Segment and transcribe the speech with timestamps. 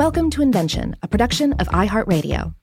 [0.00, 2.54] Welcome to Invention, a production of iHeartRadio.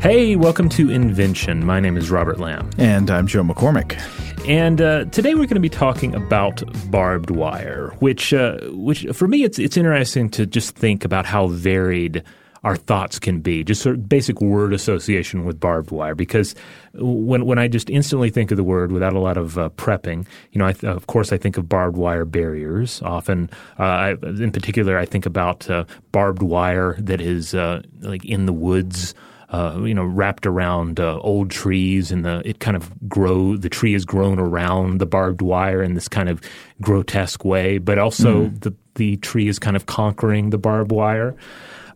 [0.00, 1.66] Hey, welcome to Invention.
[1.66, 2.70] My name is Robert Lamb.
[2.78, 4.00] And I'm Joe McCormick.
[4.46, 9.26] And uh, today we're going to be talking about barbed wire, which, uh, which for
[9.26, 12.22] me, it's it's interesting to just think about how varied
[12.64, 13.64] our thoughts can be.
[13.64, 16.54] Just sort of basic word association with barbed wire, because
[16.94, 20.26] when when I just instantly think of the word without a lot of uh, prepping,
[20.52, 23.02] you know, I th- of course I think of barbed wire barriers.
[23.02, 28.24] Often, uh, I, in particular, I think about uh, barbed wire that is uh, like
[28.24, 29.14] in the woods
[29.50, 33.56] uh, you know, wrapped around uh, old trees, and the it kind of grow.
[33.56, 36.42] The tree is grown around the barbed wire in this kind of
[36.82, 38.60] grotesque way, but also mm.
[38.60, 41.34] the the tree is kind of conquering the barbed wire.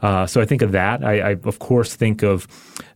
[0.03, 1.05] Uh, so I think of that.
[1.05, 2.47] I, I of course think of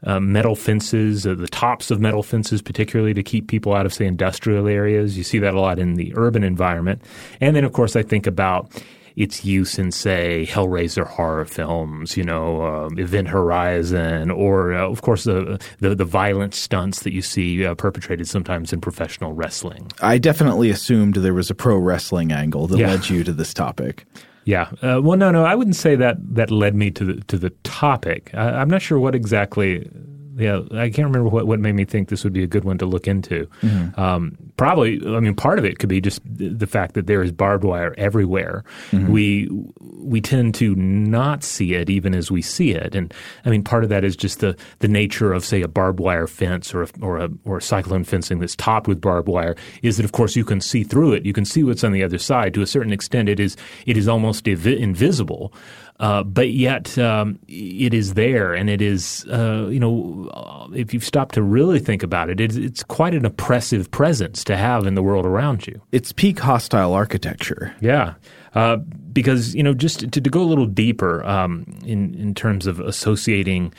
[0.05, 3.95] uh, metal fences, uh, the tops of metal fences, particularly to keep people out of
[3.95, 5.17] say industrial areas.
[5.17, 7.03] You see that a lot in the urban environment,
[7.41, 8.71] and then of course I think about
[9.17, 15.01] its use in, say, Hellraiser horror films, you know, uh, Event Horizon, or uh, of
[15.01, 19.91] course the, the, the violent stunts that you see uh, perpetrated sometimes in professional wrestling.
[20.03, 22.89] I definitely assumed there was a pro wrestling angle that yeah.
[22.89, 24.05] led you to this topic.
[24.47, 24.71] Yeah.
[24.81, 27.51] Uh, well, no, no, I wouldn't say that that led me to the to the
[27.65, 28.31] topic.
[28.33, 29.91] I, I'm not sure what exactly
[30.37, 32.77] yeah, I can't remember what, what made me think this would be a good one
[32.79, 33.47] to look into.
[33.63, 33.99] Mm-hmm.
[33.99, 37.33] Um, probably, I mean, part of it could be just the fact that there is
[37.33, 38.63] barbed wire everywhere.
[38.91, 39.11] Mm-hmm.
[39.11, 39.49] We
[39.81, 43.13] we tend to not see it even as we see it, and
[43.45, 46.27] I mean, part of that is just the the nature of, say, a barbed wire
[46.27, 49.57] fence or a, or a or a cyclone fencing that's topped with barbed wire.
[49.83, 51.25] Is that, of course, you can see through it.
[51.25, 52.53] You can see what's on the other side.
[52.55, 53.57] To a certain extent, it is
[53.87, 55.53] it is almost ev- invisible.
[55.99, 61.01] Uh, but yet um, it is there, and it is uh, you know if you
[61.01, 64.95] stop to really think about it, it's, it's, quite an oppressive presence to have in
[64.95, 65.81] the world around you.
[65.93, 67.75] It's peak hostile architecture.
[67.81, 68.15] Yeah.
[68.55, 68.77] Uh,
[69.13, 72.81] because you know, just to, to go a little deeper um, in in terms of
[72.81, 73.73] associating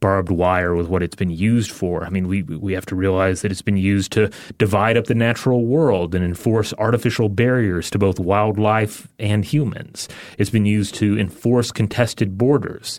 [0.00, 2.04] barbed wire with what it's been used for.
[2.04, 5.14] I mean, we we have to realize that it's been used to divide up the
[5.14, 10.08] natural world and enforce artificial barriers to both wildlife and humans.
[10.38, 12.98] It's been used to enforce contested borders.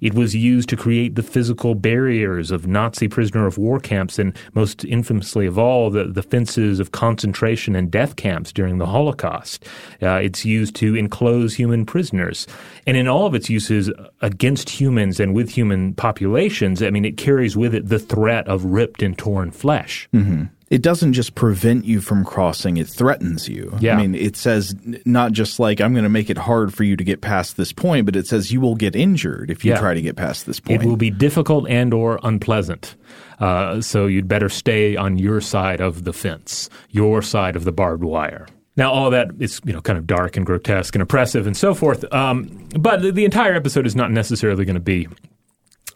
[0.00, 4.36] It was used to create the physical barriers of Nazi prisoner of war camps and
[4.52, 9.64] most infamously of all, the, the fences of concentration and death camps during the Holocaust.
[10.02, 12.46] Uh, it's used to enclose human prisoners.
[12.86, 13.90] And in all of its uses
[14.20, 16.41] against humans and with human populations,
[16.82, 20.08] I mean, it carries with it the threat of ripped and torn flesh.
[20.14, 23.76] Mm-hmm it doesn't just prevent you from crossing, it threatens you.
[23.78, 23.94] Yeah.
[23.94, 26.96] I mean, it says not just like, I'm going to make it hard for you
[26.96, 29.78] to get past this point, but it says you will get injured if you yeah.
[29.78, 30.82] try to get past this point.
[30.82, 32.96] It will be difficult and or unpleasant.
[33.38, 37.72] Uh, so you'd better stay on your side of the fence, your side of the
[37.72, 38.48] barbed wire.
[38.74, 41.74] Now, all that is you know kind of dark and grotesque and oppressive and so
[41.74, 42.10] forth.
[42.14, 45.06] Um, but the, the, entire episode is not necessarily going to be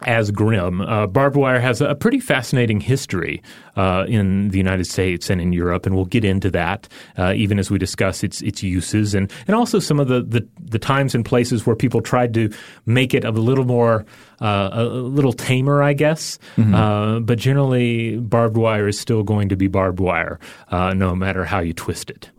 [0.02, 0.80] as grim.
[0.80, 3.42] Uh, barbed wire has a pretty fascinating history
[3.76, 7.58] uh, in the United States and in Europe, and we'll get into that uh, even
[7.58, 11.14] as we discuss its its uses and and also some of the, the, the times
[11.14, 12.52] and places where people tried to
[12.84, 14.04] make it a little more
[14.40, 16.38] uh, a little tamer, I guess.
[16.56, 16.74] Mm-hmm.
[16.74, 21.44] Uh, but generally, barbed wire is still going to be barbed wire, uh, no matter
[21.44, 22.30] how you twist it.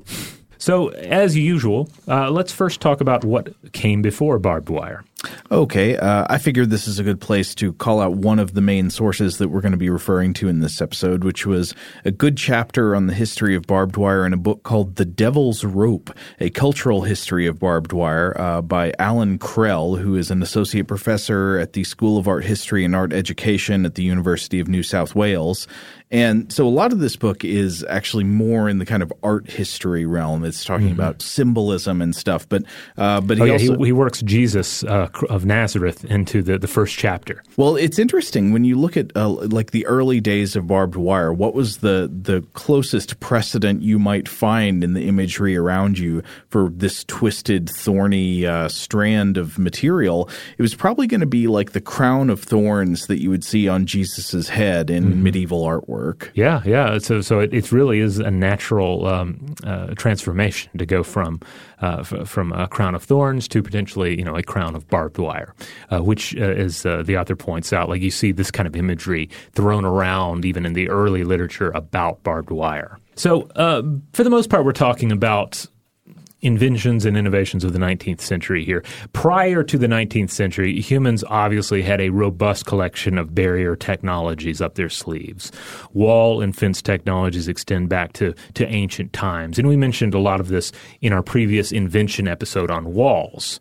[0.59, 5.03] So, as usual, uh, let's first talk about what came before barbed wire.
[5.51, 8.61] Okay, uh, I figured this is a good place to call out one of the
[8.61, 11.73] main sources that we're going to be referring to in this episode, which was
[12.05, 15.63] a good chapter on the history of barbed wire in a book called The Devil's
[15.63, 20.87] Rope, a cultural history of barbed wire uh, by Alan Krell, who is an associate
[20.87, 24.83] professor at the School of Art History and Art Education at the University of New
[24.83, 25.67] South Wales.
[26.09, 29.49] And so a lot of this book is actually more in the kind of art
[29.49, 30.45] history realm.
[30.45, 30.93] It's talking mm-hmm.
[30.93, 32.47] about symbolism and stuff.
[32.47, 32.63] But
[32.97, 36.57] uh, but he oh, yeah, also he, he works Jesus uh, of Nazareth into the,
[36.57, 37.43] the first chapter.
[37.57, 41.33] Well, it's interesting when you look at uh, like the early days of barbed wire.
[41.33, 46.69] What was the the closest precedent you might find in the imagery around you for
[46.69, 50.29] this twisted, thorny uh, strand of material?
[50.57, 53.67] It was probably going to be like the crown of thorns that you would see
[53.67, 55.23] on Jesus's head in mm-hmm.
[55.23, 56.31] medieval artwork work.
[56.35, 56.99] Yeah, yeah.
[56.99, 61.39] So, so it, it really is a natural um, uh, transformation to go from
[61.81, 65.17] uh, f- from a crown of thorns to potentially, you know, a crown of barbed
[65.17, 65.53] wire,
[65.91, 68.75] uh, which, uh, as uh, the author points out, like you see this kind of
[68.75, 72.99] imagery thrown around even in the early literature about barbed wire.
[73.15, 73.81] So, uh,
[74.13, 75.65] for the most part, we're talking about
[76.41, 78.83] inventions and innovations of the 19th century here.
[79.13, 84.75] Prior to the 19th century, humans obviously had a robust collection of barrier technologies up
[84.75, 85.51] their sleeves.
[85.93, 89.57] Wall and fence technologies extend back to, to ancient times.
[89.57, 93.59] And we mentioned a lot of this in our previous invention episode on walls.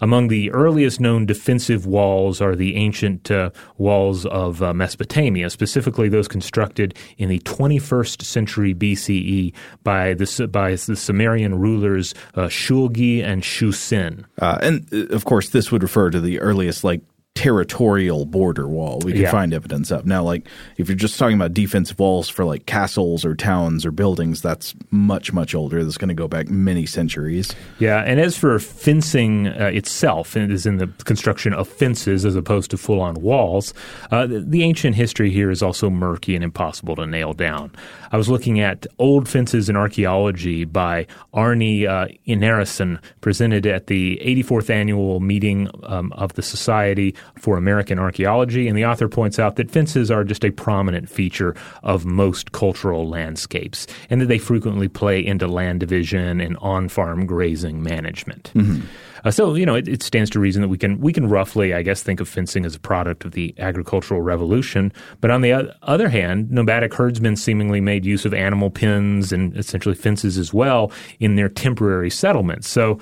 [0.00, 6.08] Among the earliest known defensive walls are the ancient uh, walls of uh, Mesopotamia, specifically
[6.08, 9.52] those constructed in the 21st century BCE
[9.82, 14.24] by the, by the Sumerian rulers uh, Shulgi and Shusin.
[14.38, 17.00] Uh, and uh, of course, this would refer to the earliest like
[17.36, 19.30] territorial border wall we can yeah.
[19.30, 20.06] find evidence of.
[20.06, 20.48] Now, like
[20.78, 24.74] if you're just talking about defensive walls for like castles or towns or buildings, that's
[24.90, 25.84] much much older.
[25.84, 27.54] That's going to go back many centuries.
[27.78, 32.34] Yeah, and as for fencing uh, itself, it is in the construction of fences as
[32.34, 33.74] opposed to full on walls.
[34.10, 37.70] Uh, the, the, ancient history here is also murky and impossible to nail down.
[38.10, 44.18] I was looking at old fences in archaeology by Arne uh, Einarsson, presented at the
[44.24, 49.56] 84th annual meeting um, of the Society for American Archaeology, and the author points out
[49.56, 54.88] that fences are just a prominent feature of most cultural landscapes, and that they frequently
[54.88, 58.52] play into land division and on-farm grazing management.
[58.54, 58.86] Mm-hmm.
[59.26, 61.74] Uh, so you know, it, it, stands to reason that we can we can roughly,
[61.74, 64.92] I guess, think of fencing as a product of the agricultural revolution.
[65.20, 69.96] But on the other hand, nomadic herdsmen seemingly made use of animal pens and essentially
[69.96, 72.68] fences as well in their temporary settlements.
[72.68, 73.00] So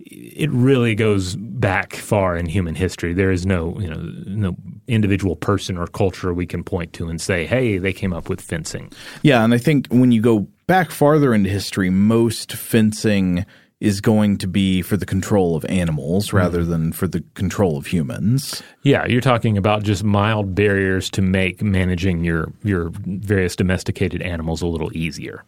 [0.00, 3.12] it really goes back far in human history.
[3.12, 4.56] There is no, you know, no
[4.88, 8.40] individual person or culture we can point to and say, "Hey, they came up with
[8.40, 8.90] fencing."
[9.22, 13.46] Yeah, and I think when you go back farther into history, most fencing
[13.80, 16.36] is going to be for the control of animals mm-hmm.
[16.36, 18.62] rather than for the control of humans.
[18.82, 24.62] Yeah, you're talking about just mild barriers to make managing your your various domesticated animals
[24.62, 25.44] a little easier.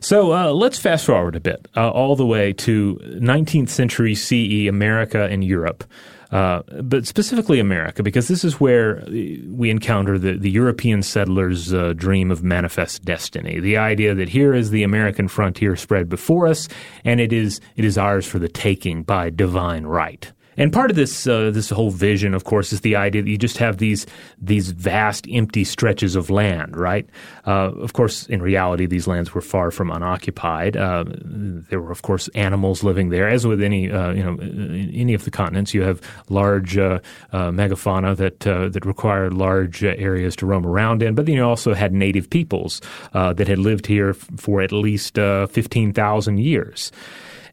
[0.00, 4.68] So uh, let's fast forward a bit, uh, all the way to 19th century CE,
[4.68, 5.82] America and Europe.
[6.30, 11.92] Uh, but specifically America, because this is where we encounter the, the European settlers' uh,
[11.94, 13.60] dream of manifest destiny.
[13.60, 16.68] The idea that here is the American frontier spread before us,
[17.04, 20.32] and it is it is ours for the taking by divine right.
[20.56, 23.38] And part of this uh, this whole vision, of course, is the idea that you
[23.38, 24.06] just have these
[24.40, 27.08] these vast empty stretches of land, right?
[27.46, 30.76] Uh, of course, in reality, these lands were far from unoccupied.
[30.76, 31.04] Uh,
[31.70, 35.24] there were, of course, animals living there, as with any uh, you know any of
[35.24, 35.74] the continents.
[35.74, 37.00] You have large uh,
[37.32, 41.74] uh, megafauna that that require large areas to roam around in, but then you also
[41.74, 42.80] had native peoples
[43.12, 45.16] that had lived here for at least
[45.50, 46.92] fifteen thousand years.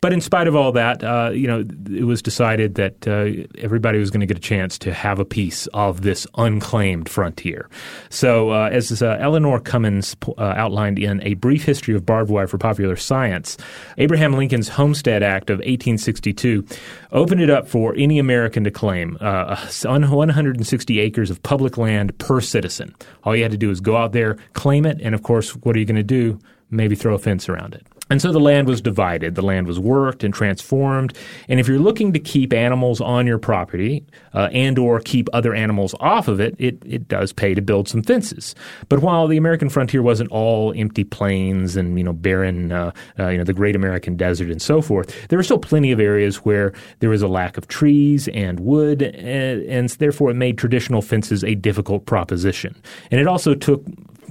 [0.01, 1.63] But in spite of all that, uh, you know,
[1.95, 5.25] it was decided that uh, everybody was going to get a chance to have a
[5.25, 7.69] piece of this unclaimed frontier.
[8.09, 12.48] So, uh, as uh, Eleanor Cummins uh, outlined in A Brief History of Barbed Wire
[12.48, 13.57] for Popular Science,
[14.00, 16.65] Abraham Lincoln's Homestead Act of 1862
[17.12, 22.42] opened it up for any American to claim uh, 160 acres of public land per
[22.42, 22.95] citizen.
[23.24, 25.75] All you had to do was go out there, claim it, and of course, what
[25.75, 26.39] are you going to do?
[26.71, 27.86] Maybe throw a fence around it.
[28.12, 29.36] And so the land was divided.
[29.36, 31.18] The land was worked and transformed.
[31.48, 35.56] And if you're looking to keep animals on your property uh, and or keep other
[35.56, 38.54] animals off of it, it, it does pay to build some fences.
[38.90, 43.30] But while the American frontier wasn't all empty plains and you know barren, uh, uh,
[43.30, 46.44] you know the Great American Desert and so forth, there were still plenty of areas
[46.44, 51.02] where there was a lack of trees and wood, and, and therefore it made traditional
[51.02, 52.75] fences a difficult proposition.
[53.10, 53.86] And it also took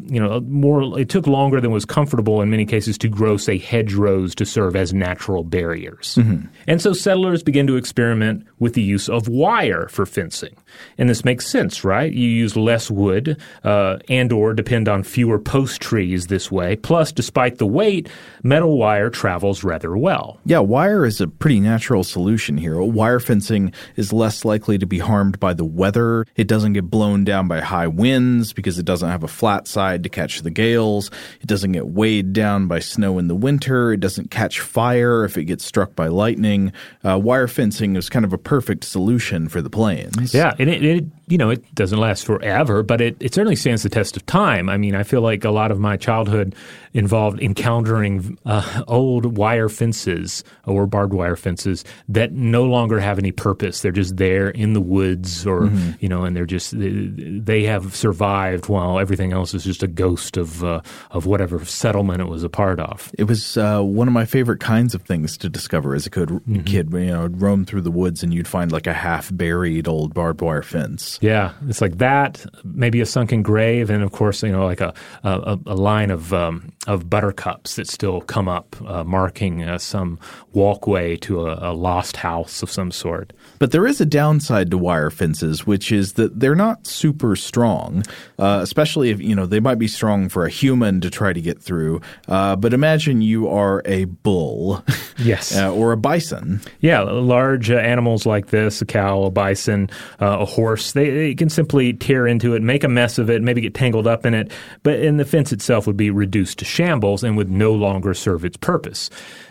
[0.07, 0.99] you know, more.
[0.99, 4.77] It took longer than was comfortable in many cases to grow, say, hedgerows to serve
[4.77, 6.17] as natural barriers.
[6.17, 6.47] Mm-hmm.
[6.67, 10.57] And so settlers began to experiment with the use of wire for fencing,
[10.99, 12.13] and this makes sense, right?
[12.13, 16.77] You use less wood uh, and/or depend on fewer post trees this way.
[16.77, 18.09] Plus, despite the weight,
[18.43, 20.39] metal wire travels rather well.
[20.45, 22.81] Yeah, wire is a pretty natural solution here.
[22.81, 26.27] Wire fencing is less likely to be harmed by the weather.
[26.37, 30.03] It doesn't get blown down by high winds because it doesn't have a flat side
[30.05, 31.11] to catch the gales.
[31.41, 33.93] It doesn't get weighed down by snow in the winter.
[33.93, 36.73] It doesn't catch fire if it gets struck by lightning.
[37.05, 40.33] Uh, wire fencing is kind of a perfect solution for the plains.
[40.33, 43.83] Yeah, and it, it you know, it doesn't last forever, but it, it certainly stands
[43.85, 44.69] the test of time.
[44.69, 46.55] I mean, I feel like a lot of my childhood
[46.93, 53.31] involved encountering uh, old wire fences or barbed wire fences that no longer have any
[53.31, 53.81] purpose.
[53.81, 55.93] They're just there in the woods or, mm-hmm.
[56.01, 60.37] you know, and they're just, they have survived while everything else is just a ghost
[60.37, 60.81] of, uh,
[61.13, 63.13] of whatever settlement it was a part of.
[63.17, 66.29] It was uh, one of my favorite kinds of things to discover as a kid,
[66.29, 66.63] mm-hmm.
[66.63, 66.93] kid.
[66.93, 70.41] You know, roam through the woods and you'd find like a half buried old barbed
[70.41, 71.20] wire fence.
[71.21, 74.95] Yeah, it's like that, maybe a sunken grave, and of course, you know, like a
[75.23, 80.19] a, a line of um, of buttercups that still come up, uh, marking uh, some
[80.55, 83.35] walkway to a, a, lost house of some sort.
[83.61, 88.05] But there is a downside to wire fences, which is that they're not super strong,
[88.39, 91.41] uh, especially if you know they might be strong for a human to try to
[91.43, 92.01] get through.
[92.27, 94.83] Uh, but imagine you are a bull,
[95.19, 96.63] yes, uh, or a bison.
[96.81, 99.91] Yeah, large uh, animals like this, a cow, a bison,
[100.21, 103.61] a horse, they, they can simply tear into it, make a mess of it, maybe
[103.61, 104.51] get tangled up in it.
[104.85, 108.47] But in the fence itself would be reduced to shambles and would no longer serve
[108.47, 109.11] its purpose.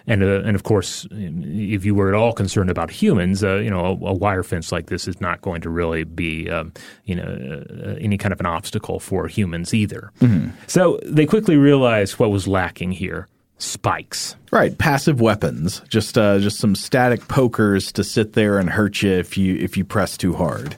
[0.09, 3.69] And uh, and of course, if you were at all concerned about humans, uh, you
[3.69, 6.73] know, a, a, wire fence like this is not going to really be, um,
[7.05, 10.11] you know, uh, any kind of an obstacle for humans either.
[10.19, 10.49] Mm-hmm.
[10.65, 13.27] So they quickly realized what was lacking here
[13.59, 14.35] spikes.
[14.51, 19.11] Right, passive weapons, just uh, just some static pokers to sit there and hurt you
[19.11, 20.75] if you if you press too hard.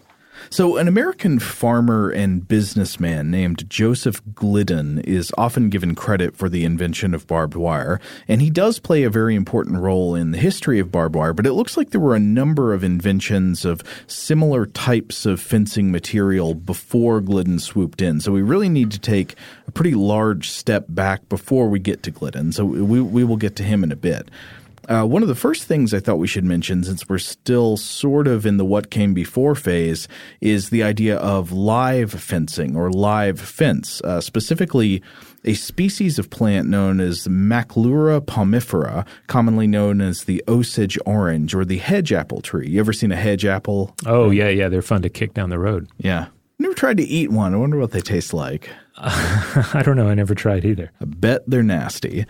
[0.54, 6.66] So, an American farmer and businessman named Joseph Glidden is often given credit for the
[6.66, 10.78] invention of barbed wire, and he does play a very important role in the history
[10.80, 11.32] of barbed wire.
[11.32, 15.90] But it looks like there were a number of inventions of similar types of fencing
[15.90, 18.20] material before Glidden swooped in.
[18.20, 19.36] So, we really need to take
[19.68, 22.52] a pretty large step back before we get to Glidden.
[22.52, 24.28] So, we, we will get to him in a bit.
[24.90, 28.28] Uh, one of the first things I thought we should mention, since we're still sort
[28.28, 30.08] of in the what came before phase,
[30.42, 35.02] is the idea of live fencing or live fence, uh, specifically
[35.44, 41.66] a species of plant known as Maclura pomifera, commonly known as the Osage orange or
[41.66, 42.70] the hedge apple tree.
[42.70, 43.96] You ever seen a hedge apple?
[44.06, 44.70] Oh, yeah, yeah.
[44.70, 45.88] They're fun to kick down the road.
[45.98, 46.28] Yeah.
[46.60, 47.56] Never tried to eat one.
[47.56, 48.70] I wonder what they taste like.
[48.98, 50.08] I don't know.
[50.08, 50.92] I never tried either.
[51.02, 52.26] I bet they're nasty.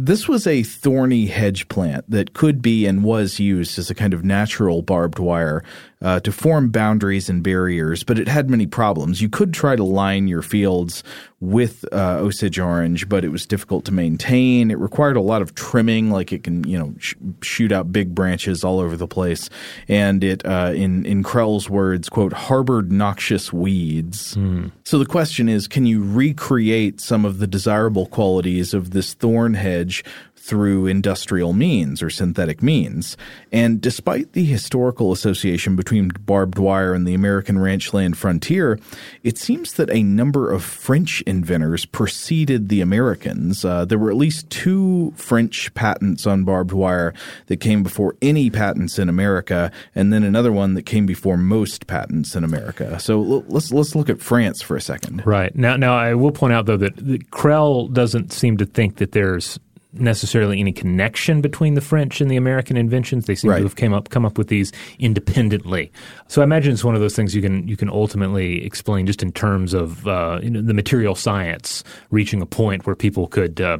[0.00, 4.14] This was a thorny hedge plant that could be and was used as a kind
[4.14, 5.64] of natural barbed wire
[6.00, 9.20] uh, to form boundaries and barriers, but it had many problems.
[9.20, 11.02] You could try to line your fields
[11.40, 14.70] with uh, Osage orange, but it was difficult to maintain.
[14.70, 18.14] It required a lot of trimming, like it can you know sh- shoot out big
[18.14, 19.50] branches all over the place,
[19.88, 24.36] and it uh, in in Krell's words, quote, harbored noxious weeds.
[24.36, 24.72] Mm.
[24.84, 29.54] So the question is, can you recreate some of the desirable qualities of this thorn
[29.54, 30.04] hedge
[30.48, 33.18] through industrial means or synthetic means.
[33.52, 38.78] And despite the historical association between barbed wire and the American ranchland frontier,
[39.22, 43.62] it seems that a number of French inventors preceded the Americans.
[43.62, 47.12] Uh, there were at least two French patents on barbed wire
[47.46, 51.86] that came before any patents in America, and then another one that came before most
[51.86, 52.98] patents in America.
[52.98, 55.26] So let's let's look at France for a second.
[55.26, 56.96] Right now, now I will point out though that
[57.30, 59.58] Krell doesn't seem to think that there's
[59.92, 63.26] necessarily any connection between the French and the American inventions.
[63.26, 63.58] They seem right.
[63.58, 65.90] to have came up come up with these independently.
[66.28, 69.22] So I imagine it's one of those things you can you can ultimately explain just
[69.22, 73.60] in terms of uh, you know, the material science reaching a point where people could.
[73.60, 73.78] Uh,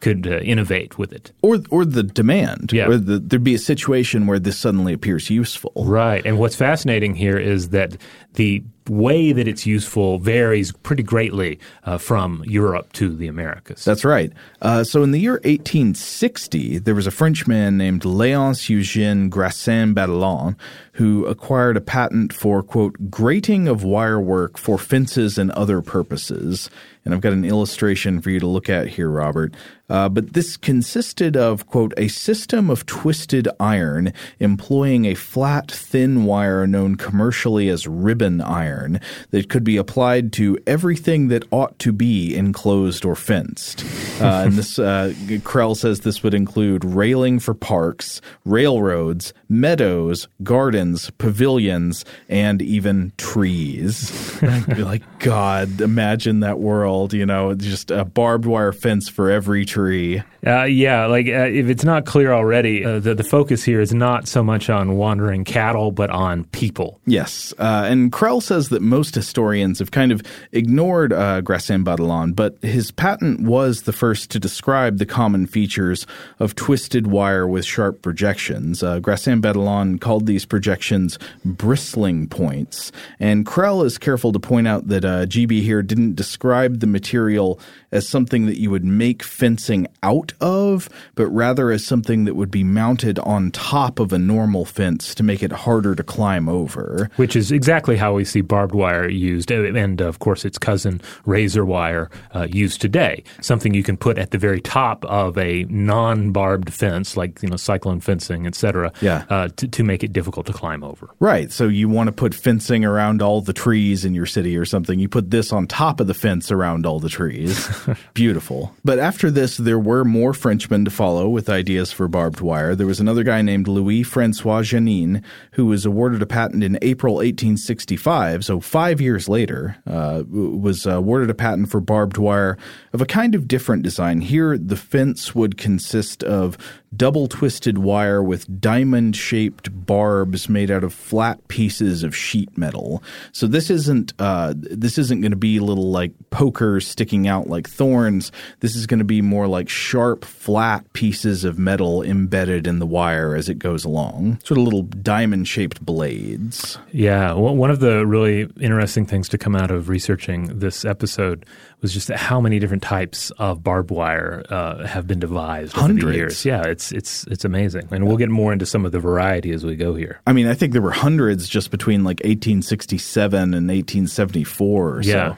[0.00, 2.72] could uh, innovate with it, or or the demand.
[2.72, 5.72] Yeah, or the, there'd be a situation where this suddenly appears useful.
[5.76, 7.98] Right, and what's fascinating here is that
[8.32, 13.84] the way that it's useful varies pretty greatly uh, from Europe to the Americas.
[13.84, 14.32] That's right.
[14.60, 20.56] Uh, so in the year 1860, there was a Frenchman named Léonce Eugène Grassin Badelon
[20.94, 26.68] who acquired a patent for, quote, grating of wirework for fences and other purposes.
[27.04, 29.54] And I've got an illustration for you to look at here, Robert.
[29.90, 36.24] Uh, but this consisted of, quote, a system of twisted iron employing a flat, thin
[36.24, 41.92] wire known commercially as ribbon iron that could be applied to everything that ought to
[41.92, 43.84] be enclosed or fenced.
[44.20, 51.10] Uh, and this, uh, Krell says this would include railing for parks, railroads, meadows, gardens,
[51.18, 54.40] pavilions, and even trees.
[54.78, 59.79] like, God, imagine that world, you know, just a barbed wire fence for every tree
[59.80, 60.22] tree.
[60.46, 63.92] Uh, yeah, like uh, if it's not clear already, uh, the, the focus here is
[63.92, 66.98] not so much on wandering cattle, but on people.
[67.06, 67.52] Yes.
[67.58, 70.22] Uh, and Krell says that most historians have kind of
[70.52, 76.06] ignored uh, Grassin Badelon, but his patent was the first to describe the common features
[76.38, 78.82] of twisted wire with sharp projections.
[78.82, 82.92] Uh, Grassin Badelon called these projections bristling points.
[83.18, 87.60] And Krell is careful to point out that uh, GB here didn't describe the material
[87.92, 89.22] as something that you would make
[89.70, 94.18] fencing out of, but rather as something that would be mounted on top of a
[94.18, 97.08] normal fence to make it harder to climb over.
[97.16, 101.64] Which is exactly how we see barbed wire used, and of course its cousin razor
[101.64, 103.22] wire uh, used today.
[103.40, 107.56] Something you can put at the very top of a non-barbed fence, like you know
[107.56, 108.92] cyclone fencing, etc.
[109.00, 109.24] Yeah.
[109.30, 111.10] Uh, to, to make it difficult to climb over.
[111.20, 111.52] Right.
[111.52, 114.98] So you want to put fencing around all the trees in your city or something.
[114.98, 117.68] You put this on top of the fence around all the trees.
[118.14, 118.74] Beautiful.
[118.84, 122.74] But after this, there were more Frenchmen to follow with ideas for barbed wire.
[122.74, 127.16] There was another guy named Louis Francois Janin who was awarded a patent in April
[127.16, 128.44] 1865.
[128.44, 132.58] So five years later, uh, was awarded a patent for barbed wire
[132.92, 134.20] of a kind of different design.
[134.20, 136.56] Here, the fence would consist of
[136.96, 143.02] double twisted wire with diamond shaped barbs made out of flat pieces of sheet metal.
[143.32, 147.68] So this isn't uh, this isn't going to be little like pokers sticking out like
[147.68, 148.32] thorns.
[148.60, 152.86] This is going to be more like sharp, flat pieces of metal embedded in the
[152.86, 154.38] wire as it goes along.
[154.44, 156.78] Sort of little diamond shaped blades.
[156.92, 161.44] Yeah, well, one of the really interesting things to come out of researching this episode
[161.82, 166.04] was just how many different types of barbed wire uh, have been devised Hundreds.
[166.04, 166.44] over the years.
[166.44, 169.64] Yeah, it's it's it's amazing, and we'll get more into some of the variety as
[169.64, 170.20] we go here.
[170.26, 175.34] I mean, I think there were hundreds just between like 1867 and 1874 or Yeah.
[175.34, 175.36] so.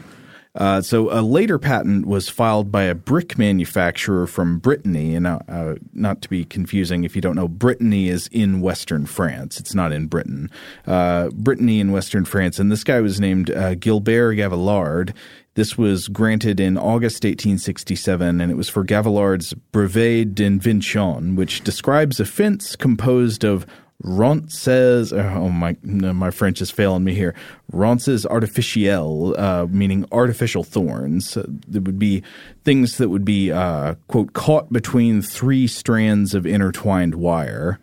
[0.54, 5.38] Uh, so a later patent was filed by a brick manufacturer from Brittany, and uh,
[5.48, 9.58] uh, not to be confusing, if you don't know, Brittany is in Western France.
[9.58, 10.50] It's not in Britain.
[10.86, 15.14] Uh, Brittany in Western France, and this guy was named uh, Gilbert Gavillard.
[15.54, 22.20] This was granted in August 1867, and it was for Gavillard's Brevet d'Invention, which describes
[22.20, 23.66] a fence composed of
[24.04, 25.12] ronces.
[25.12, 27.34] Oh my, no, my French is failing me here.
[27.72, 31.36] Ronces artificielles, uh, meaning artificial thorns.
[31.36, 32.22] Uh, there would be
[32.64, 37.78] things that would be uh, quote caught between three strands of intertwined wire.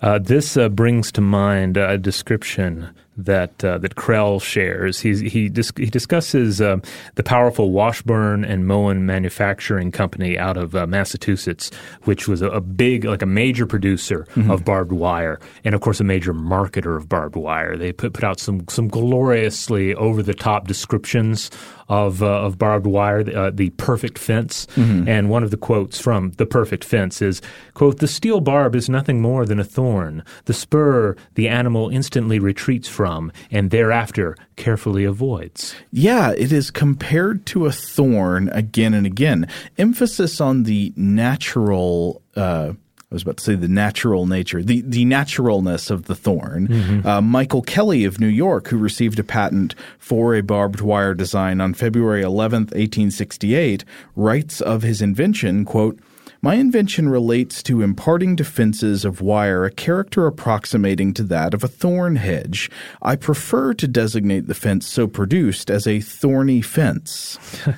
[0.00, 5.00] Uh, this uh, brings to mind a description that uh, that Krell shares.
[5.00, 6.82] He's, he dis- he discusses um,
[7.14, 11.70] the powerful Washburn and Moen manufacturing company out of uh, Massachusetts,
[12.04, 16.00] which was a, a big, like a major producer of barbed wire, and of course
[16.00, 17.76] a major marketer of barbed wire.
[17.76, 21.50] They put put out some some gloriously over the top descriptions
[21.88, 24.66] of uh, of barbed wire, uh, the perfect fence.
[25.08, 27.40] And one of the quotes from the perfect fence is,
[27.74, 30.22] "quote The steel barb is nothing more than a thorn.
[30.46, 37.46] The spur the animal instantly retreats from, and thereafter carefully avoids." Yeah, it is compared
[37.46, 39.46] to a thorn again and again.
[39.78, 42.22] Emphasis on the natural.
[42.36, 42.72] Uh,
[43.14, 46.66] I was about to say the natural nature, the, the naturalness of the thorn.
[47.06, 51.60] Uh, Michael Kelly of New York, who received a patent for a barbed wire design
[51.60, 53.84] on February 11th, 1868,
[54.16, 55.96] writes of his invention, quote,
[56.44, 61.68] my invention relates to imparting defenses of wire a character approximating to that of a
[61.68, 62.70] thorn hedge.
[63.00, 67.38] I prefer to designate the fence so produced as a thorny fence.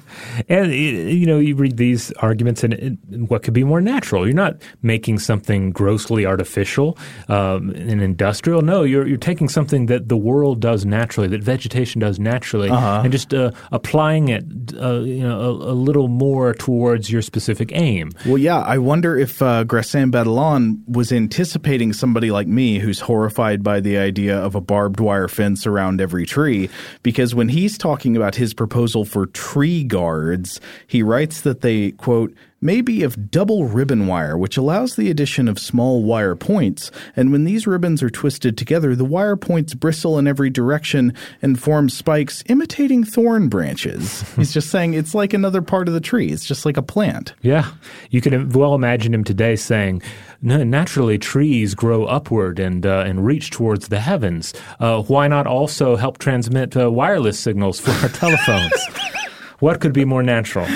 [0.49, 2.93] And you know, you read these arguments, and it,
[3.29, 4.27] what could be more natural?
[4.27, 6.99] You're not making something grossly artificial
[7.29, 8.63] um, and industrial.
[8.63, 13.11] No, you're you're taking something that the world does naturally, that vegetation does naturally, and
[13.13, 14.45] just uh, applying it,
[14.81, 18.11] uh, you know, a, a little more towards your specific aim.
[18.27, 23.81] Well, yeah, I wonder if uh, Badelon was anticipating somebody like me who's horrified by
[23.81, 26.71] the idea of a barbed wire fence around every tree.
[27.03, 32.35] Because when he's talking about his proposal for tree guards, he writes that they, quote,
[32.61, 36.91] may be of double ribbon wire, which allows the addition of small wire points.
[37.15, 41.61] And when these ribbons are twisted together, the wire points bristle in every direction and
[41.61, 44.23] form spikes imitating thorn branches.
[44.37, 46.29] He's just saying it's like another part of the tree.
[46.29, 47.35] It's just like a plant.
[47.43, 47.71] Yeah,
[48.11, 50.03] you could well imagine him today saying,
[50.41, 54.55] "Naturally, trees grow upward and uh, and reach towards the heavens.
[54.81, 58.73] Uh, why not also help transmit uh, wireless signals for our telephones?
[59.59, 60.67] what could be more natural?"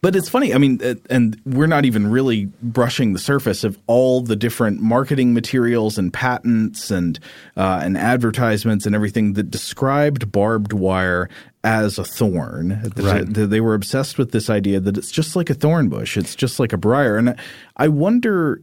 [0.00, 0.54] But it's funny.
[0.54, 4.80] I mean, uh, and we're not even really brushing the surface of all the different
[4.80, 7.18] marketing materials and patents and
[7.56, 11.28] uh, and advertisements and everything that described barbed wire
[11.64, 12.92] as a thorn.
[12.96, 13.26] Right.
[13.26, 16.16] They they were obsessed with this idea that it's just like a thorn bush.
[16.16, 17.16] It's just like a briar.
[17.16, 17.34] And
[17.76, 18.62] I wonder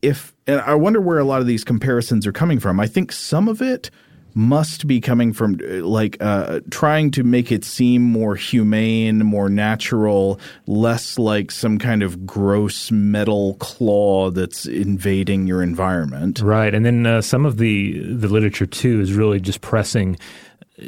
[0.00, 2.78] if, and I wonder where a lot of these comparisons are coming from.
[2.78, 3.90] I think some of it
[4.34, 9.48] must be coming from uh, like uh, trying to make it seem more humane, more
[9.48, 16.40] natural, less like some kind of gross metal claw that's invading your environment.
[16.40, 20.18] Right, and then uh, some of the the literature too is really just pressing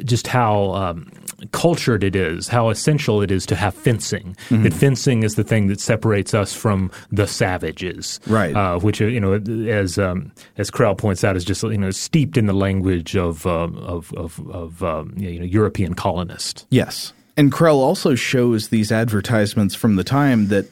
[0.03, 1.11] just how um,
[1.51, 4.35] cultured it is, how essential it is to have fencing.
[4.49, 4.63] Mm-hmm.
[4.63, 8.55] That fencing is the thing that separates us from the savages, right?
[8.55, 9.33] Uh, which you know,
[9.69, 13.45] as um, as Krell points out, is just you know steeped in the language of
[13.45, 16.65] uh, of of, of um, you know European colonists.
[16.69, 20.67] Yes, and Krell also shows these advertisements from the time that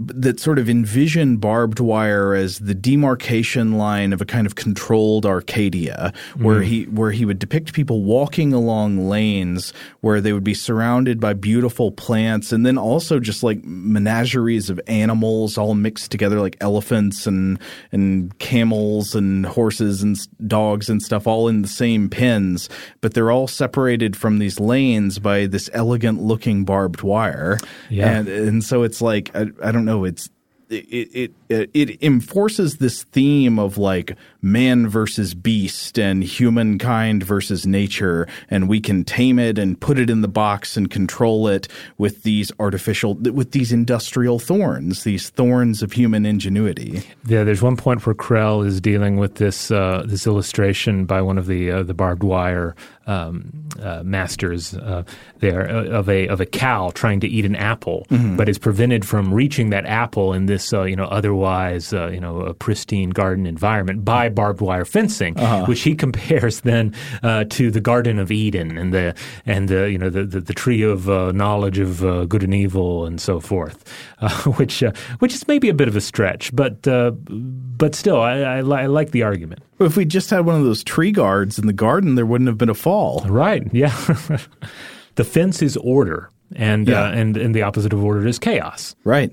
[0.00, 5.26] that sort of envision barbed wire as the demarcation line of a kind of controlled
[5.26, 6.64] Arcadia, where mm.
[6.64, 11.34] he where he would depict people walking along lanes where they would be surrounded by
[11.34, 17.26] beautiful plants, and then also just like menageries of animals all mixed together, like elephants
[17.26, 17.58] and
[17.92, 20.16] and camels and horses and
[20.48, 22.70] dogs and stuff, all in the same pens,
[23.02, 27.58] but they're all separated from these lanes by this elegant looking barbed wire.
[27.90, 28.10] Yeah.
[28.10, 30.30] And and so it's like I, I don't know know it's
[30.70, 38.28] it, it it enforces this theme of like man versus beast and humankind versus nature
[38.50, 41.66] and we can tame it and put it in the box and control it
[41.98, 47.02] with these artificial with these industrial thorns these thorns of human ingenuity.
[47.26, 51.36] Yeah there's one point where Krell is dealing with this uh, this illustration by one
[51.36, 52.76] of the uh, the barbed wire
[53.10, 53.50] um,
[53.82, 55.02] uh, masters uh,
[55.38, 58.36] there uh, of a of a cow trying to eat an apple, mm-hmm.
[58.36, 62.20] but is prevented from reaching that apple in this uh, you know otherwise uh, you
[62.20, 65.64] know a pristine garden environment by barbed wire fencing, uh-huh.
[65.66, 69.98] which he compares then uh, to the Garden of Eden and the and the you
[69.98, 73.88] know the the, the tree of knowledge of good and evil and so forth,
[74.56, 74.84] which
[75.18, 79.10] which is maybe a bit of a stretch, but but still I, I, I like
[79.10, 79.62] the argument.
[79.80, 82.58] If we just had one of those tree guards in the garden, there wouldn't have
[82.58, 82.99] been a fall.
[83.26, 83.62] Right.
[83.72, 83.94] Yeah.
[85.14, 87.04] the fence is order, and yeah.
[87.04, 88.94] uh, and and the opposite of order is chaos.
[89.04, 89.30] Right.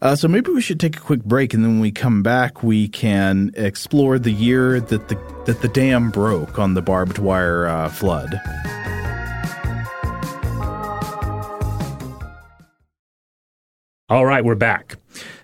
[0.00, 2.62] Uh, so maybe we should take a quick break, and then when we come back,
[2.62, 7.66] we can explore the year that the that the dam broke on the barbed wire
[7.66, 8.40] uh, flood.
[14.10, 14.96] All right, we're back.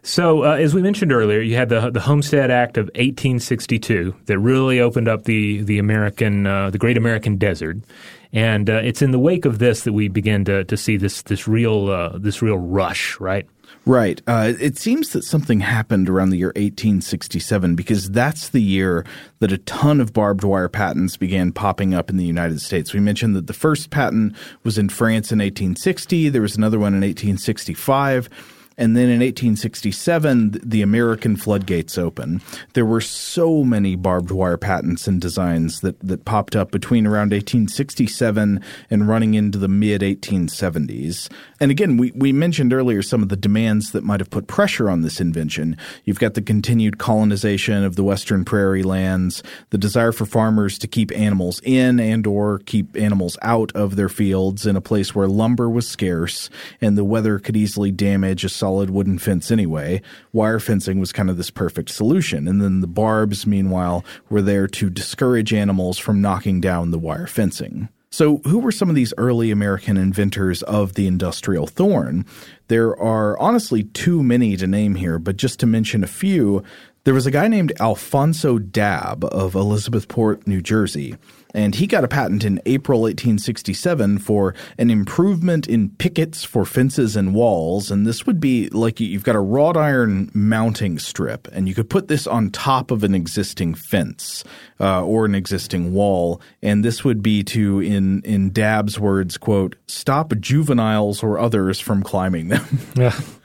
[0.03, 4.39] So, uh, as we mentioned earlier, you had the the Homestead Act of 1862 that
[4.39, 7.77] really opened up the the American uh, the Great American Desert,
[8.33, 11.21] and uh, it's in the wake of this that we begin to to see this
[11.21, 13.47] this real uh, this real rush, right?
[13.87, 14.23] Right.
[14.27, 19.05] Uh, it seems that something happened around the year 1867 because that's the year
[19.41, 22.95] that a ton of barbed wire patents began popping up in the United States.
[22.95, 26.31] We mentioned that the first patent was in France in 1860.
[26.31, 28.31] There was another one in 1865.
[28.77, 32.43] And then in 1867, the American floodgates open.
[32.73, 37.31] There were so many barbed wire patents and designs that, that popped up between around
[37.31, 38.61] 1867
[38.91, 41.31] and running into the mid 1870s.
[41.61, 44.91] And again, we, we mentioned earlier some of the demands that might have put pressure
[44.91, 45.77] on this invention.
[46.05, 50.89] You've got the continued colonization of the western prairie lands, the desire for farmers to
[50.89, 55.29] keep animals in and or keep animals out of their fields in a place where
[55.29, 60.01] lumber was scarce and the weather could easily damage a solid wooden fence anyway.
[60.33, 62.49] Wire fencing was kind of this perfect solution.
[62.49, 67.27] And then the barbs, meanwhile, were there to discourage animals from knocking down the wire
[67.27, 67.91] fencing.
[68.11, 72.25] So, who were some of these early American inventors of the industrial thorn?
[72.69, 76.63] There are honestly too many to name here, but just to mention a few,
[77.03, 81.17] there was a guy named Alphonso Dabb of Elizabethport, New Jersey
[81.55, 87.15] and he got a patent in April 1867 for an improvement in pickets for fences
[87.15, 87.91] and walls.
[87.91, 91.89] And this would be like you've got a wrought iron mounting strip, and you could
[91.89, 94.43] put this on top of an existing fence
[94.81, 96.41] uh, or an existing wall.
[96.61, 102.03] And this would be to, in in Dabb's words, quote, stop juveniles or others from
[102.03, 102.81] climbing them.
[102.97, 103.19] Yeah.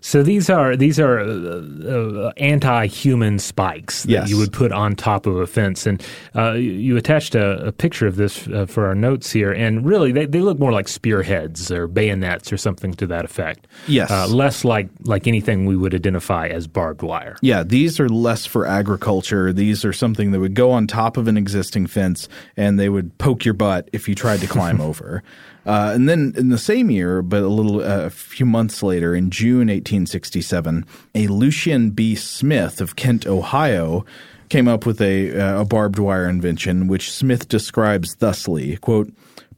[0.00, 4.30] So these are these are uh, uh, anti-human spikes that yes.
[4.30, 6.02] you would put on top of a fence, and
[6.34, 10.12] uh, you attached a, a, picture of this uh, for our notes here, and really
[10.12, 13.66] they, they look more like spearheads or bayonets or something to that effect.
[13.86, 17.36] Yes, uh, less like like anything we would identify as barbed wire.
[17.42, 19.52] Yeah, these are less for agriculture.
[19.52, 23.16] These are something that would go on top of an existing fence, and they would
[23.18, 25.22] poke your butt if you tried to climb over.
[25.66, 29.14] Uh, and then in the same year, but a little uh, a few months later,
[29.16, 32.14] in June 1867, a Lucien B.
[32.14, 34.04] Smith of Kent, Ohio,
[34.48, 39.12] came up with a, uh, a barbed wire invention, which Smith describes thusly: "Quote."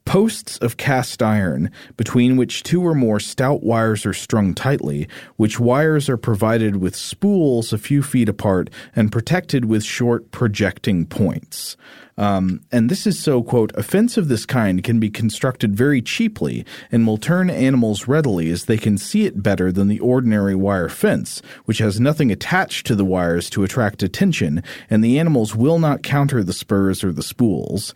[0.04, 5.60] Posts of cast iron, between which two or more stout wires are strung tightly, which
[5.60, 11.76] wires are provided with spools a few feet apart and protected with short projecting points.
[12.18, 16.02] Um, and this is so, quote, a fence of this kind can be constructed very
[16.02, 20.56] cheaply and will turn animals readily as they can see it better than the ordinary
[20.56, 25.54] wire fence, which has nothing attached to the wires to attract attention, and the animals
[25.54, 27.94] will not counter the spurs or the spools.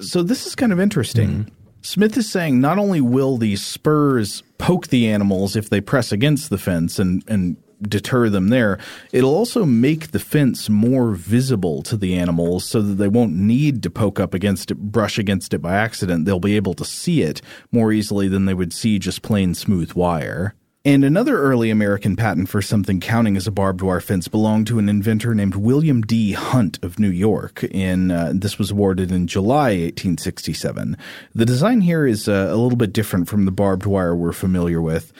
[0.00, 1.28] So this is kind of interesting.
[1.28, 1.54] Mm-hmm.
[1.82, 6.50] Smith is saying not only will these spurs poke the animals if they press against
[6.50, 8.78] the fence and, and deter them there,
[9.12, 13.82] it'll also make the fence more visible to the animals so that they won't need
[13.82, 16.24] to poke up against it, brush against it by accident.
[16.24, 17.40] They'll be able to see it
[17.72, 20.54] more easily than they would see just plain smooth wire.
[20.82, 24.78] And another early American patent for something counting as a barbed wire fence belonged to
[24.78, 26.32] an inventor named William D.
[26.32, 27.64] Hunt of New York.
[27.64, 30.96] In uh, this was awarded in July 1867.
[31.34, 34.80] The design here is uh, a little bit different from the barbed wire we're familiar
[34.80, 35.12] with.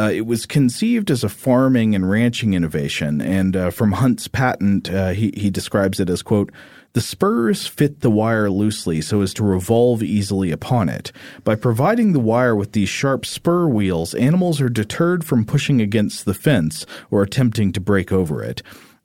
[0.00, 4.90] Uh, it was conceived as a farming and ranching innovation, and uh, from Hunt's patent,
[4.90, 6.50] uh, he, he describes it as, quote,
[6.94, 11.12] the spurs fit the wire loosely so as to revolve easily upon it.
[11.44, 16.24] By providing the wire with these sharp spur wheels, animals are deterred from pushing against
[16.24, 18.62] the fence or attempting to break over it.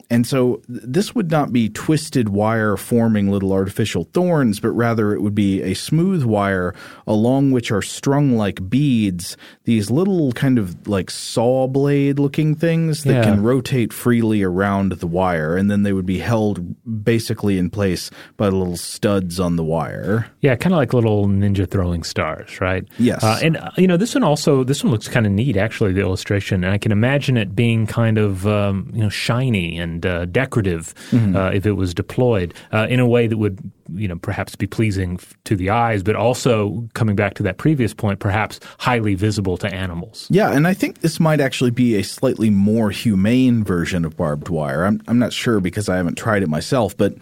[0.10, 5.22] And so this would not be twisted wire forming little artificial thorns, but rather it
[5.22, 6.76] would be a smooth wire
[7.08, 13.04] along which are strung like beads, these little kind of like saw blade looking things
[13.04, 13.24] that yeah.
[13.24, 15.58] can rotate freely around the wire.
[15.58, 20.30] And then they would be held basically in place by little studs on the wire.
[20.42, 22.88] Yeah, kind of like little ninja throwing stars, right?
[23.00, 23.24] Yes.
[23.24, 25.94] Uh, and, uh, you know, this one also, this one looks kind of neat, actually,
[25.94, 26.64] the illustration.
[26.64, 30.26] And I can imagine it being kind of, um, you know, shiny and and uh,
[30.26, 31.36] decorative mm-hmm.
[31.36, 33.60] uh, if it was deployed uh, in a way that would
[33.94, 37.94] you know perhaps be pleasing to the eyes, but also coming back to that previous
[37.94, 40.28] point, perhaps highly visible to animals.
[40.30, 44.50] Yeah, and I think this might actually be a slightly more humane version of barbed
[44.50, 44.86] wire.
[44.86, 47.16] I'm I'm not sure because I haven't tried it myself, but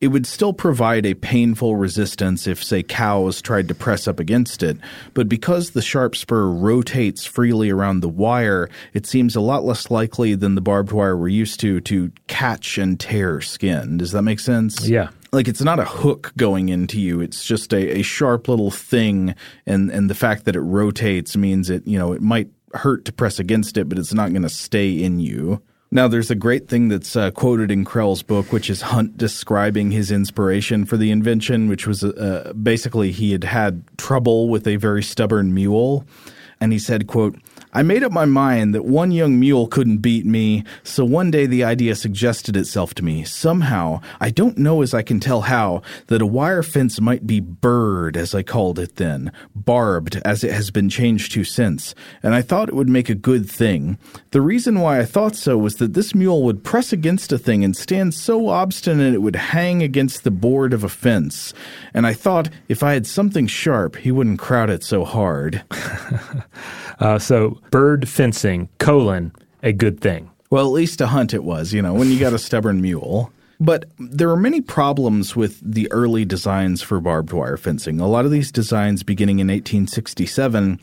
[0.00, 4.62] it would still provide a painful resistance if, say, cows tried to press up against
[4.62, 4.78] it.
[5.12, 9.90] But because the sharp spur rotates freely around the wire, it seems a lot less
[9.90, 13.98] likely than the barbed wire we're used to to catch and tear skin.
[13.98, 14.88] Does that make sense?
[14.88, 15.08] Yeah.
[15.32, 17.20] Like it's not a hook going into you.
[17.20, 19.34] It's just a, a sharp little thing,
[19.66, 23.12] and and the fact that it rotates means it you know it might hurt to
[23.12, 25.60] press against it, but it's not going to stay in you.
[25.90, 29.90] Now, there's a great thing that's uh, quoted in Krell's book, which is Hunt describing
[29.90, 34.76] his inspiration for the invention, which was uh, basically he had had trouble with a
[34.76, 36.04] very stubborn mule.
[36.60, 37.38] And he said, quote,
[37.78, 41.46] I made up my mind that one young mule couldn't beat me, so one day
[41.46, 43.22] the idea suggested itself to me.
[43.22, 47.38] Somehow, I don't know as I can tell how, that a wire fence might be
[47.38, 52.34] burred, as I called it then, barbed, as it has been changed to since, and
[52.34, 53.96] I thought it would make a good thing.
[54.32, 57.62] The reason why I thought so was that this mule would press against a thing
[57.62, 61.54] and stand so obstinate it would hang against the board of a fence,
[61.94, 65.62] and I thought if I had something sharp, he wouldn't crowd it so hard.
[67.00, 70.30] Uh, so burred fencing, colon, a good thing.
[70.50, 73.32] Well, at least to Hunt it was, you know, when you got a stubborn mule.
[73.60, 78.00] But there are many problems with the early designs for barbed wire fencing.
[78.00, 80.80] A lot of these designs beginning in 1867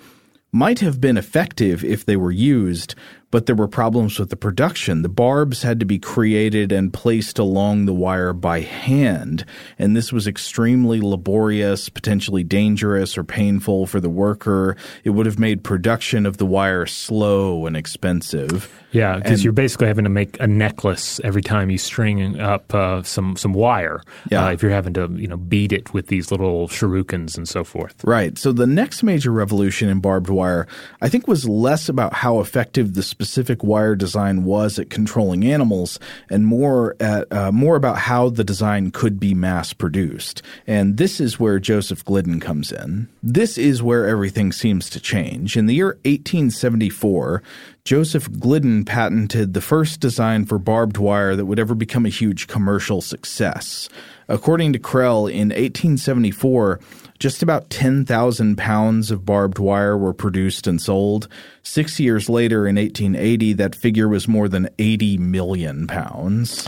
[0.51, 2.95] might have been effective if they were used,
[3.35, 5.01] but there were problems with the production.
[5.01, 9.43] The barbs had to be created and placed along the wire by hand,
[9.77, 14.77] and this was extremely laborious, potentially dangerous or painful for the worker.
[15.03, 18.71] It would have made production of the wire slow and expensive.
[18.93, 23.03] Yeah, because you're basically having to make a necklace every time you string up uh,
[23.03, 24.01] some some wire.
[24.31, 24.45] Yeah.
[24.45, 27.65] Uh, if you're having to you know beat it with these little shurikens and so
[27.65, 28.01] forth.
[28.05, 28.37] Right.
[28.37, 30.65] So the next major revolution in barbed wire,
[31.01, 35.43] I think, was less about how effective the specific specific wire design was at controlling
[35.43, 40.43] animals, and more at uh, more about how the design could be mass produced.
[40.67, 43.09] And this is where Joseph Glidden comes in.
[43.23, 45.57] This is where everything seems to change.
[45.57, 47.41] In the year 1874,
[47.83, 52.47] Joseph Glidden patented the first design for barbed wire that would ever become a huge
[52.47, 53.89] commercial success.
[54.27, 56.79] According to Krell, in 1874,
[57.19, 61.27] just about 10,000 pounds of barbed wire were produced and sold.
[61.63, 66.67] Six years later, in 1880, that figure was more than 80 million pounds.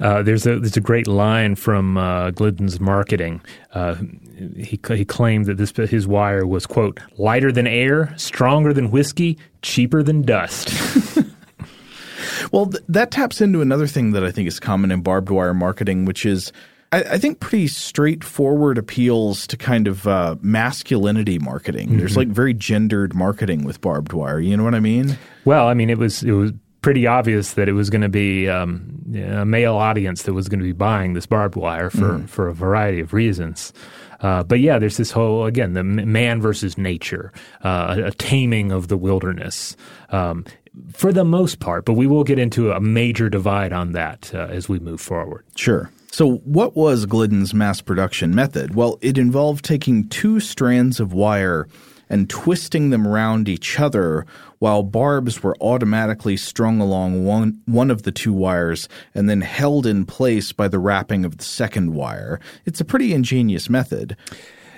[0.00, 3.42] Uh, there's a there's a great line from uh, Glidden's marketing.
[3.74, 3.96] Uh,
[4.56, 9.36] he he claimed that this his wire was quote lighter than air, stronger than whiskey,
[9.60, 10.70] cheaper than dust.
[12.52, 15.52] well, th- that taps into another thing that I think is common in barbed wire
[15.52, 16.50] marketing, which is
[16.92, 21.88] I, I think pretty straightforward appeals to kind of uh, masculinity marketing.
[21.88, 21.98] Mm-hmm.
[21.98, 24.40] There's like very gendered marketing with barbed wire.
[24.40, 25.18] You know what I mean?
[25.44, 28.48] Well, I mean it was it was pretty obvious that it was going to be
[28.48, 32.28] um, a male audience that was going to be buying this barbed wire for mm.
[32.28, 33.72] for a variety of reasons.
[34.20, 38.88] Uh, but yeah, there's this whole again the man versus nature, uh, a, taming of
[38.88, 39.76] the wilderness.
[40.10, 40.44] Um,
[40.92, 44.46] for the most part, but we will get into a major divide on that uh,
[44.50, 45.44] as we move forward.
[45.56, 45.90] Sure.
[46.12, 48.74] So, what was Glidden's mass production method?
[48.74, 51.68] Well, it involved taking two strands of wire
[52.08, 54.26] and twisting them around each other
[54.58, 59.86] while barbs were automatically strung along one, one of the two wires and then held
[59.86, 62.40] in place by the wrapping of the second wire.
[62.66, 64.16] It's a pretty ingenious method.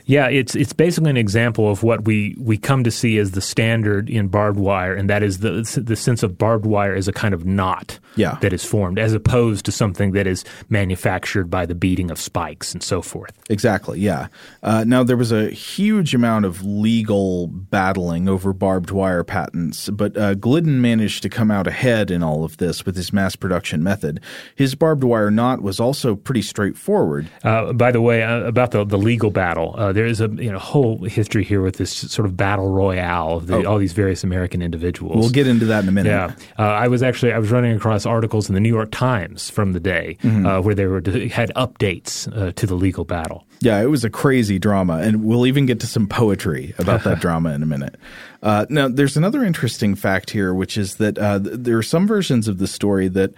[0.06, 3.40] Yeah, it's it's basically an example of what we, we come to see as the
[3.40, 7.12] standard in barbed wire, and that is the the sense of barbed wire as a
[7.12, 8.38] kind of knot yeah.
[8.40, 12.72] that is formed, as opposed to something that is manufactured by the beating of spikes
[12.72, 13.32] and so forth.
[13.50, 14.00] Exactly.
[14.00, 14.28] Yeah.
[14.62, 20.16] Uh, now there was a huge amount of legal battling over barbed wire patents, but
[20.16, 23.82] uh, Glidden managed to come out ahead in all of this with his mass production
[23.82, 24.20] method.
[24.56, 27.28] His barbed wire knot was also pretty straightforward.
[27.44, 29.74] Uh, by the way, uh, about the the legal battle.
[29.92, 33.36] Uh, there is a you know whole history here with this sort of battle royale
[33.36, 33.64] of the, Oh.
[33.66, 35.16] all these various American individuals.
[35.16, 36.08] We'll get into that in a minute.
[36.10, 39.50] Yeah, uh, I was actually I was running across articles in the New York Times
[39.50, 43.46] from the day uh, where they were had updates uh, to the legal battle.
[43.60, 47.20] Yeah, it was a crazy drama, and we'll even get to some poetry about that
[47.24, 47.94] drama in a minute.
[48.42, 52.08] Uh, now, there's another interesting fact here, which is that uh, th- there are some
[52.08, 53.32] versions of the story that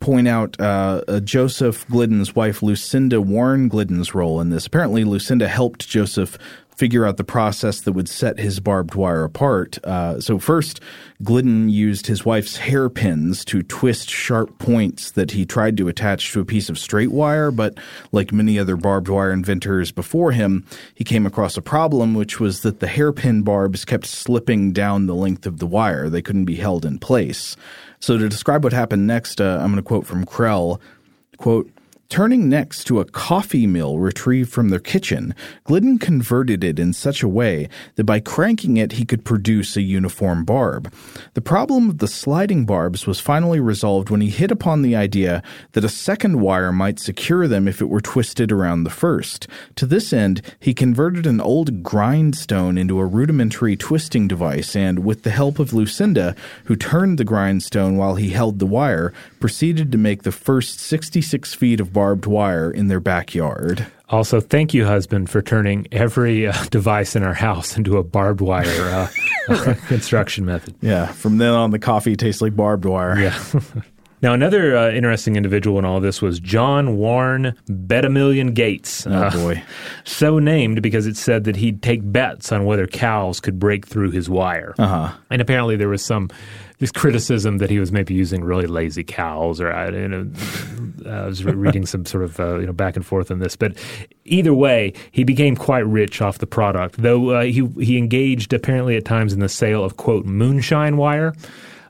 [0.00, 4.66] point out uh, uh, Joseph Glidden's wife, Lucinda Warren Glidden's role in this.
[4.66, 6.38] Apparently, Lucinda helped Joseph
[6.80, 9.78] figure out the process that would set his barbed wire apart.
[9.84, 10.80] Uh, so first,
[11.22, 16.40] Glidden used his wife's hairpins to twist sharp points that he tried to attach to
[16.40, 17.76] a piece of straight wire, but
[18.12, 22.62] like many other barbed wire inventors before him, he came across a problem, which was
[22.62, 26.08] that the hairpin barbs kept slipping down the length of the wire.
[26.08, 27.58] They couldn't be held in place.
[28.00, 30.80] So to describe what happened next, uh, I'm going to quote from Krell,
[31.36, 31.70] quote,
[32.10, 37.22] Turning next to a coffee mill retrieved from their kitchen, Glidden converted it in such
[37.22, 40.92] a way that by cranking it he could produce a uniform barb.
[41.34, 45.40] The problem of the sliding barbs was finally resolved when he hit upon the idea
[45.70, 49.46] that a second wire might secure them if it were twisted around the first.
[49.76, 55.22] To this end, he converted an old grindstone into a rudimentary twisting device and, with
[55.22, 59.98] the help of Lucinda, who turned the grindstone while he held the wire, proceeded to
[59.98, 63.86] make the first 66 feet of barbed wire in their backyard.
[64.10, 68.40] Also, thank you, husband, for turning every uh, device in our house into a barbed
[68.40, 69.08] wire
[69.48, 70.74] uh, construction method.
[70.80, 73.18] Yeah, from then on, the coffee tastes like barbed wire.
[73.18, 73.38] Yeah.
[74.22, 79.06] Now, another uh, interesting individual in all this was John Warren Bet-a-Million Gates.
[79.06, 79.62] Oh, boy.
[80.04, 84.10] So named because it said that he'd take bets on whether cows could break through
[84.10, 84.74] his wire.
[84.78, 85.12] Uh-huh.
[85.30, 86.28] And apparently there was some
[86.80, 90.30] this criticism that he was maybe using really lazy cows, or I, you know,
[91.06, 93.54] I was reading some sort of uh, you know back and forth on this.
[93.54, 93.76] But
[94.24, 96.96] either way, he became quite rich off the product.
[97.00, 101.34] Though uh, he he engaged apparently at times in the sale of quote moonshine wire.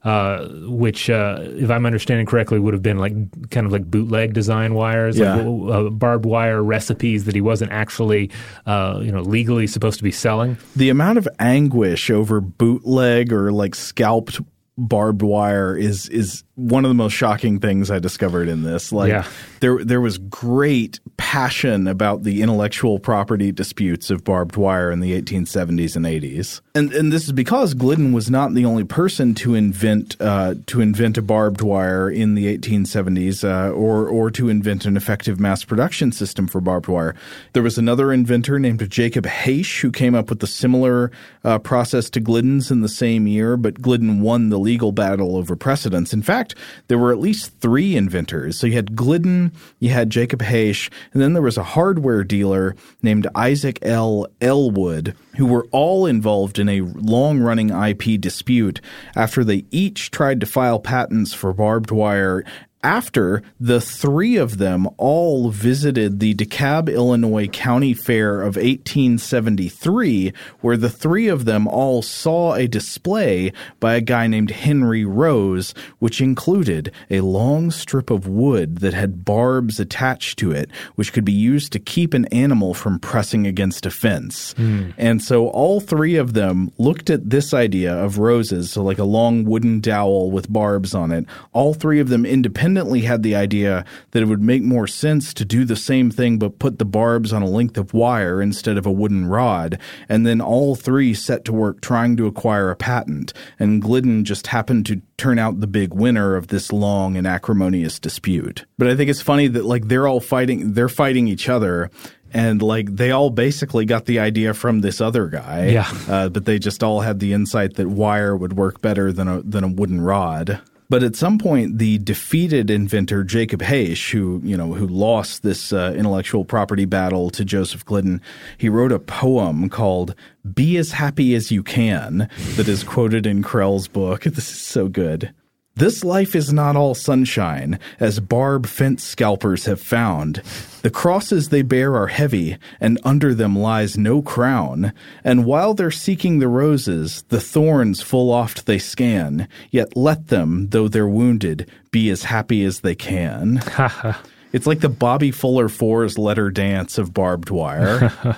[0.02, 3.12] Uh, which, uh, if I'm understanding correctly, would have been like
[3.50, 5.34] kind of like bootleg design wires, Yeah.
[5.36, 8.30] like uh, barbed wire recipes that he wasn't actually,
[8.64, 10.56] uh, you know, legally supposed to be selling.
[10.74, 14.40] The amount of anguish over bootleg or like scalped
[14.88, 18.92] barbed wire is is one of the most shocking things I discovered in this.
[18.92, 19.24] Like Yeah.
[19.60, 25.20] there there was great passion about the intellectual property disputes of barbed wire in the
[25.20, 26.60] 1870s and 80s.
[26.74, 30.80] And and this is because Glidden was not the only person to invent uh, to
[30.80, 35.62] invent a barbed wire in the 1870s uh, or or to invent an effective mass
[35.64, 37.14] production system for barbed wire.
[37.52, 41.10] There was another inventor named Jacob Haish who came up with a similar
[41.44, 45.56] uh, process to Glidden's in the same year, but Glidden won the legal battle over
[45.56, 46.12] precedence.
[46.12, 46.54] In fact,
[46.86, 48.56] there were at least three inventors.
[48.56, 52.76] So you had Glidden, you had Jacob Haish, and then there was a hardware dealer
[53.02, 54.28] named Isaac L.
[54.40, 58.80] Ellwood, who were all involved in a long running IP dispute
[59.16, 62.44] after they each tried to file patents for barbed wire
[62.82, 70.76] after the three of them all visited the DeKalb, Illinois County Fair of 1873, where
[70.78, 76.22] the three of them all saw a display by a guy named Henry Rose, which
[76.22, 81.32] included a long strip of wood that had barbs attached to it, which could be
[81.32, 84.54] used to keep an animal from pressing against a fence.
[84.54, 84.90] Hmm.
[84.96, 89.04] And so all three of them looked at this idea of Rose's, so like a
[89.04, 91.26] long wooden dowel with barbs on it.
[91.52, 95.44] All three of them independently had the idea that it would make more sense to
[95.44, 98.86] do the same thing but put the barbs on a length of wire instead of
[98.86, 99.78] a wooden rod.
[100.08, 103.32] And then all three set to work trying to acquire a patent.
[103.58, 107.98] And Glidden just happened to turn out the big winner of this long and acrimonious
[107.98, 108.64] dispute.
[108.78, 111.90] But I think it's funny that like they're all fighting, they're fighting each other.
[112.32, 115.92] And like they all basically got the idea from this other guy, Yeah.
[116.08, 119.42] Uh, but they just all had the insight that wire would work better than a
[119.42, 120.60] than a wooden rod.
[120.90, 125.72] But at some point, the defeated inventor Jacob Haish, who you know who lost this
[125.72, 128.20] uh, intellectual property battle to Joseph Glidden,
[128.58, 130.16] he wrote a poem called
[130.52, 134.24] "Be as Happy as You Can" that is quoted in Krell's book.
[134.40, 135.32] This is so good.
[135.80, 140.42] This life is not all sunshine, as barb fence scalpers have found.
[140.82, 144.92] The crosses they bear are heavy, and under them lies no crown.
[145.24, 149.48] And while they're seeking the roses, the thorns full oft they scan.
[149.70, 153.62] Yet let them, though they're wounded, be as happy as they can.
[154.52, 158.12] it's like the Bobby Fuller Fours Let Her Dance of barbed wire.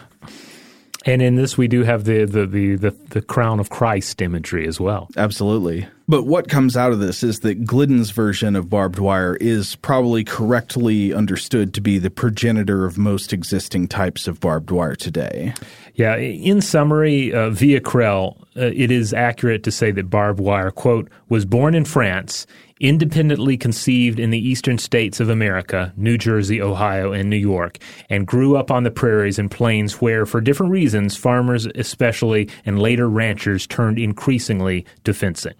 [1.04, 4.66] And in this, we do have the, the, the, the, the crown of Christ imagery
[4.66, 5.08] as well.
[5.16, 5.88] Absolutely.
[6.12, 10.24] But what comes out of this is that Glidden's version of barbed wire is probably
[10.24, 15.54] correctly understood to be the progenitor of most existing types of barbed wire today.
[15.94, 20.70] Yeah, in summary, uh, via Krell, uh, it is accurate to say that barbed wire,
[20.70, 22.46] quote, was born in France
[22.78, 27.78] independently conceived in the eastern states of America, New Jersey, Ohio, and New York,
[28.10, 32.78] and grew up on the prairies and plains where, for different reasons, farmers especially and
[32.78, 35.54] later ranchers turned increasingly to fencing.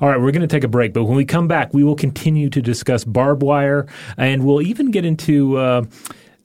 [0.00, 1.96] All right, we're going to take a break, but when we come back, we will
[1.96, 3.86] continue to discuss barbed wire,
[4.16, 5.84] and we'll even get into uh,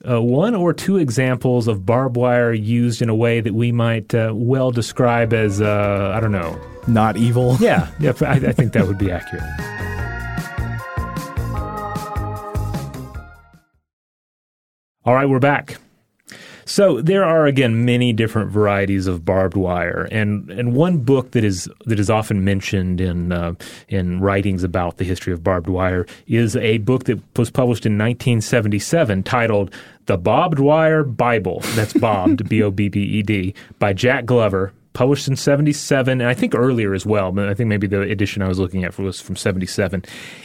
[0.08, 4.12] uh, one or two examples of barbed wire used in a way that we might
[4.12, 7.56] uh, well describe as, uh, I don't know, not evil.
[7.64, 9.44] Yeah, yeah, I, I think that would be accurate.
[15.04, 15.76] All right, we're back.
[16.66, 21.44] So there are again many different varieties of barbed wire, and and one book that
[21.44, 23.54] is that is often mentioned in uh,
[23.88, 27.92] in writings about the history of barbed wire is a book that was published in
[27.92, 29.74] 1977 titled
[30.06, 34.72] "The Bobbed Wire Bible." That's bobbed, B O B B E D, by Jack Glover,
[34.94, 38.42] published in 77 and I think earlier as well, but I think maybe the edition
[38.42, 40.04] I was looking at was from 77.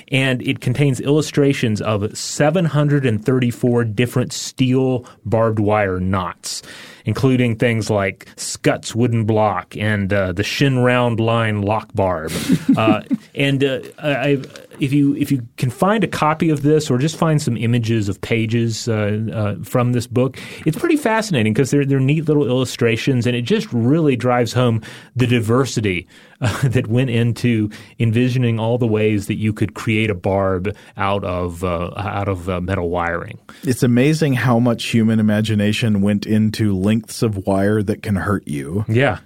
[0.10, 6.62] And it contains illustrations of 734 different steel barbed wire knots
[7.06, 12.32] including things like Scutt's wooden block and uh, the Shin Round Line lock barb.
[12.78, 13.02] uh,
[13.34, 14.44] and uh, I,
[14.80, 18.10] if you if you can find a copy of this or just find some images
[18.10, 22.46] of pages uh, uh, from this book, it's pretty fascinating because they're they're neat little
[22.46, 24.82] illustrations and it just really drives home
[25.16, 26.08] the diversity
[26.42, 27.70] uh, that went into
[28.00, 32.50] envisioning all the ways that you could create a barb out of uh, out of
[32.50, 33.38] uh, metal wiring.
[33.64, 38.86] It's amazing how much human imagination went into lengths of wire that can hurt you.
[38.88, 39.20] Yeah.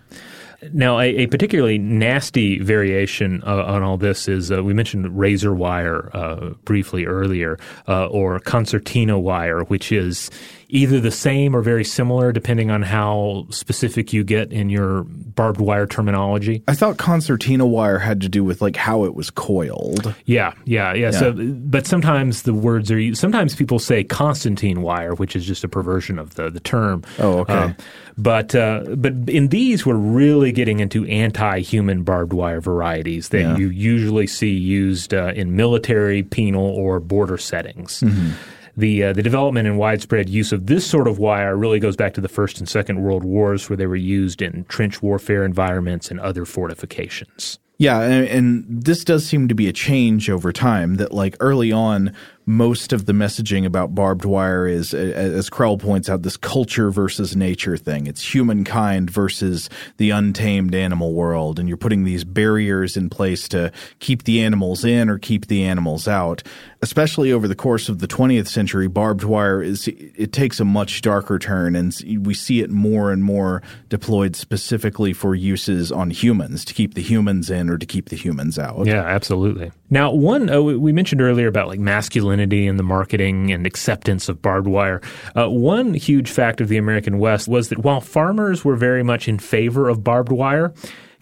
[0.72, 5.53] Now, a, a, particularly nasty variation uh, on all this is uh, we mentioned razor
[5.53, 7.57] wire uh, briefly earlier,
[7.88, 10.30] uh, or concertina wire, which is
[10.74, 15.62] either the same or very similar depending on how specific you get in your barbed
[15.62, 16.64] wire terminology.
[16.68, 20.16] I thought concertina wire had to do with like how it was coiled.
[20.26, 21.12] Yeah, yeah, yeah.
[21.12, 21.12] yeah.
[21.12, 23.22] So, but sometimes the words are used.
[23.22, 27.04] Sometimes people say Constantine wire, which is just a perversion of the the term.
[27.20, 27.54] Oh, okay.
[27.54, 27.76] Um,
[28.18, 33.58] but uh, but in these, we're really getting into anti-human barbed wire varieties that yeah.
[33.58, 38.00] you usually see used uh, in military, penal, or border settings.
[38.02, 38.32] Mm-hmm
[38.76, 42.14] the uh, the development and widespread use of this sort of wire really goes back
[42.16, 46.10] to the First and Second World Wars, where they were used in trench warfare environments
[46.10, 47.60] and other fortifications.
[47.80, 50.96] Yeah, and, and, this does seem to be a change over time.
[50.96, 52.16] That like early on,
[52.46, 57.36] most of the messaging about barbed wire is, as Krell points out, this culture versus
[57.36, 58.08] nature thing.
[58.08, 63.72] It's humankind versus the untamed animal world, and you're putting these barriers in place to
[64.00, 66.44] keep the animals in or keep the animals out.
[66.82, 71.02] Especially over the course of the 20th century, barbed wire is it takes a much
[71.02, 76.66] darker turn, and we see it more and more deployed specifically for uses on humans
[76.66, 78.86] to keep the humans in or to keep the humans out.
[78.86, 79.72] Yeah, absolutely.
[79.94, 84.41] Now, one uh, we mentioned earlier about like masculinity and the marketing and acceptance of
[84.41, 85.02] barbed wire.
[85.38, 89.28] Uh, one huge fact of the American West was that while farmers were very much
[89.28, 90.74] in favor of barbed wire,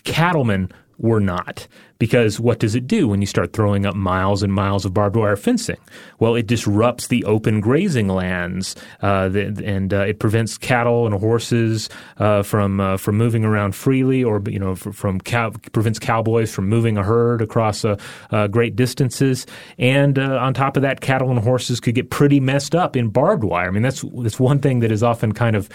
[0.05, 1.67] cattlemen were not.
[2.01, 5.15] Because what does it do when you start throwing up miles and miles of barbed
[5.15, 5.77] wire fencing?
[6.17, 11.89] Well, it disrupts the open grazing lands, uh, and uh, it prevents cattle and horses
[12.17, 16.67] uh, from uh, from moving around freely, or you know, from cow- prevents cowboys from
[16.67, 17.95] moving a herd across uh,
[18.31, 19.45] uh, great distances.
[19.77, 23.43] And on top of that, cattle and horses could get pretty messed up in barbed
[23.43, 23.67] wire.
[23.67, 25.69] I mean, that's that's one thing that is often kind of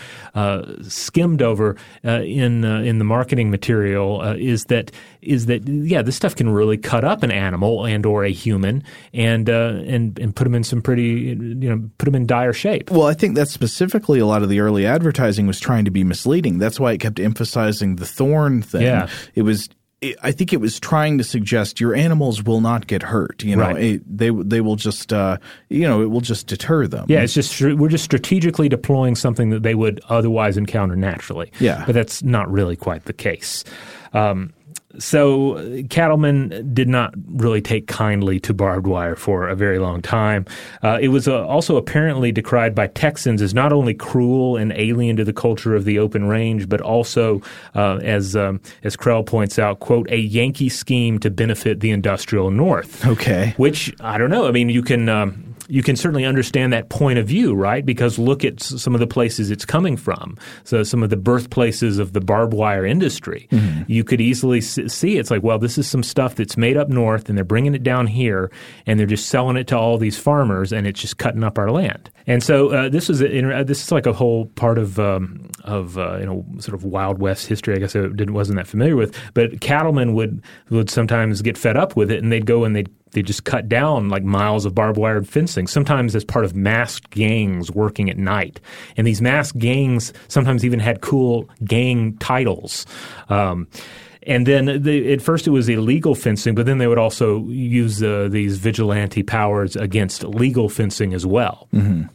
[0.88, 4.90] skimmed over in in the marketing material is that
[5.26, 8.82] is that yeah this stuff can really cut up an animal and or a human
[9.12, 11.02] and uh, and and put them in some pretty
[11.38, 12.90] you know put them in dire shape.
[12.90, 16.04] Well, I think that specifically a lot of the early advertising was trying to be
[16.04, 16.58] misleading.
[16.58, 18.82] That's why it kept emphasizing the thorn thing.
[18.82, 19.08] Yeah.
[19.34, 19.68] It was
[20.22, 23.42] I think it was trying to suggest your animals will not get hurt.
[23.42, 23.82] You know, Right.
[23.82, 25.38] it, they they will just uh,
[25.70, 27.06] you know it will just deter them.
[27.08, 31.50] Yeah, it's just we're just strategically deploying something that they would otherwise encounter naturally.
[31.60, 31.82] Yeah.
[31.86, 33.64] but that's not really quite the case.
[34.12, 34.52] Um,
[34.98, 40.44] so cattlemen did not really take kindly to barbed wire for a very long time.
[40.82, 45.16] Uh, it was uh, also apparently decried by Texans as not only cruel and alien
[45.16, 47.42] to the culture of the open range, but also,
[47.74, 52.50] uh, as um, as Krell points out, quote, a Yankee scheme to benefit the industrial
[52.50, 53.06] North.
[53.06, 53.54] Okay.
[53.56, 54.46] Which I don't know.
[54.46, 57.84] I mean, you can um, you can certainly understand that point of view, right?
[57.84, 60.36] Because look at some of the places it's coming from.
[60.64, 63.48] So some of the birthplaces of the barbed wire industry.
[63.88, 67.28] You could easily see it's like, well, this is some stuff that's made up north,
[67.28, 68.50] and they're bringing it down here,
[68.86, 71.70] and they're just selling it to all these farmers, and it's just cutting up our
[71.70, 72.10] land.
[72.26, 75.48] And so uh, this is a, uh, this is like a whole part of um,
[75.64, 77.74] of uh, you know sort of Wild West history.
[77.74, 81.76] I guess I didn't wasn't that familiar with, but cattlemen would would sometimes get fed
[81.76, 84.74] up with it, and they'd go and they'd they just cut down like miles of
[84.74, 88.60] barbed wire fencing, sometimes as part of masked gangs working at night.
[88.96, 92.84] And these masked gangs sometimes even had cool gang titles.
[93.28, 93.68] Um,
[94.26, 98.02] and then the, at first it was illegal fencing, but then they would also use
[98.02, 101.68] uh, these vigilante powers against legal fencing as well.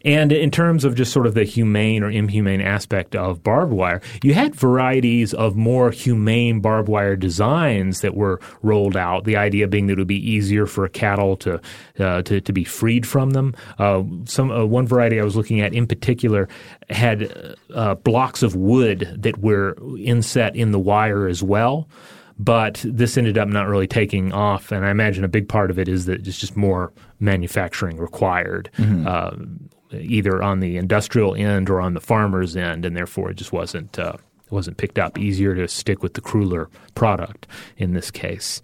[0.06, 4.02] And in terms of just sort of the humane or inhumane aspect of barbed wire,
[4.24, 9.24] you had varieties of more humane barbed wire designs that were rolled out.
[9.24, 11.62] The idea being that it would be easier for cattle to
[12.00, 13.56] uh, to, to be freed from them.
[13.80, 16.50] Uh, some uh, one variety I was looking at in particular
[16.90, 21.88] had uh, blocks of wood that were inset in the wire as well.
[22.44, 25.78] But this ended up not really taking off, and I imagine a big part of
[25.78, 28.72] it is that it's just more manufacturing required,
[29.08, 29.36] uh,
[29.94, 34.00] either on the industrial end or on the farmer's end, and therefore it just wasn't
[34.00, 34.14] uh,
[34.50, 35.20] wasn't picked up.
[35.20, 37.46] Easier to stick with the crueler product
[37.78, 38.64] in this case.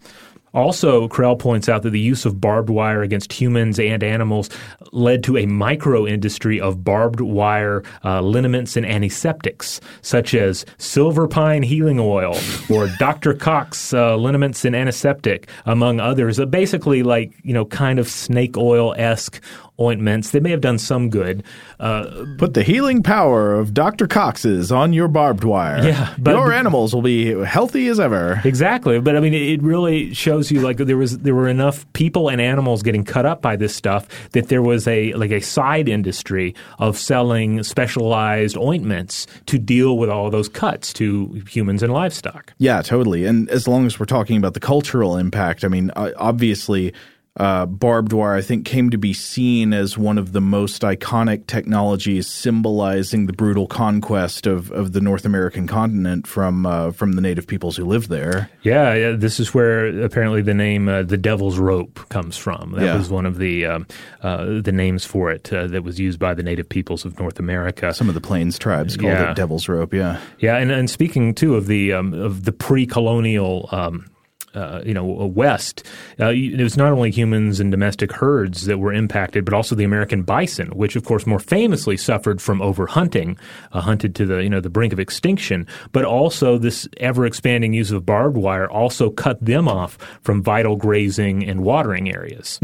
[0.58, 4.50] Also, Krell points out that the use of barbed wire against humans and animals
[4.92, 11.28] led to a micro industry of barbed wire uh, liniments and antiseptics, such as silver
[11.28, 12.36] pine healing oil
[12.72, 13.36] or Dr.
[13.36, 16.40] Cox uh, liniments and antiseptic, among others.
[16.40, 19.40] Uh, basically, like, you know, kind of snake oil esque
[19.80, 20.32] ointments.
[20.32, 21.44] They may have done some good.
[21.80, 24.08] Uh, Put the healing power of Dr.
[24.08, 25.84] Cox's on your barbed wire.
[25.84, 28.42] Yeah, but- your animals will be healthy as ever.
[28.44, 32.30] Exactly, but I mean, it really shows you like there was there were enough people
[32.30, 35.88] and animals getting cut up by this stuff that there was a like a side
[35.88, 42.54] industry of selling specialized ointments to deal with all those cuts to humans and livestock.
[42.58, 43.26] Yeah, totally.
[43.26, 46.94] And as long as we're talking about the cultural impact, I mean, obviously,
[47.38, 51.48] uh, barbed wire, I think, came to be seen as one of the most iconic
[51.48, 57.22] technologies symbolizing the brutal conquest of, of the North American continent from uh, from the
[57.22, 58.50] native peoples who lived there.
[58.64, 62.72] Yeah, yeah, this is where apparently the name uh, the Devil's Rope comes from.
[62.72, 62.98] That Yeah.
[62.98, 63.88] was one of the um,
[64.24, 67.40] uh, the names for it uh, that was used by the native peoples of North
[67.40, 67.94] America.
[67.94, 69.32] Some of the Plains tribes called Yeah.
[69.32, 69.94] it Devil's Rope.
[69.94, 70.20] Yeah.
[70.40, 73.70] Yeah, and, and speaking too of the um, of the pre-colonial.
[73.72, 74.06] Um,
[74.54, 75.84] uh, you know, West.
[76.20, 79.84] Uh, it was not only humans and domestic herds that were impacted, but also the
[79.84, 83.38] American bison, which, of course, more famously suffered from overhunting,
[83.72, 85.68] uh, hunted to the you know the brink of extinction.
[85.92, 91.46] But also, this ever-expanding use of barbed wire also cut them off from vital grazing
[91.46, 92.60] and watering areas.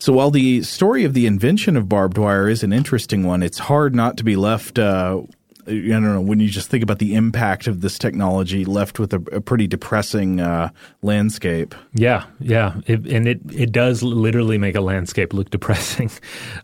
[0.00, 3.58] So while the story of the invention of barbed wire is an interesting one, it's
[3.58, 4.78] hard not to be left.
[4.78, 5.22] Uh,
[5.68, 9.12] I don't know when you just think about the impact of this technology, left with
[9.12, 10.70] a, a pretty depressing uh,
[11.02, 11.74] landscape.
[11.94, 16.10] Yeah, yeah, it, and it it does literally make a landscape look depressing.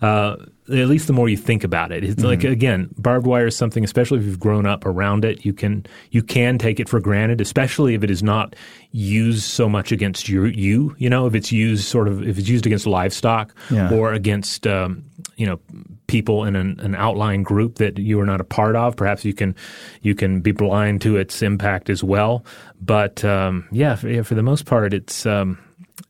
[0.01, 0.37] Uh,
[0.71, 3.85] at least the more you think about it, it's like again, barbed wire is something,
[3.85, 7.43] especially if you've grown up around it, you can you can take it for granted,
[7.43, 8.57] especially if it is not
[8.91, 10.45] used so much against you.
[10.47, 13.93] You, you know, if it's used sort of if it's used against livestock Yeah.
[13.93, 15.05] or against um,
[15.37, 15.61] you know
[16.07, 18.97] people in an, an outlying group that you are not a part of.
[18.97, 19.55] Perhaps you can
[20.03, 22.45] you can be blind to its impact as well.
[22.81, 25.59] But um, yeah, for, for the most part, it's um,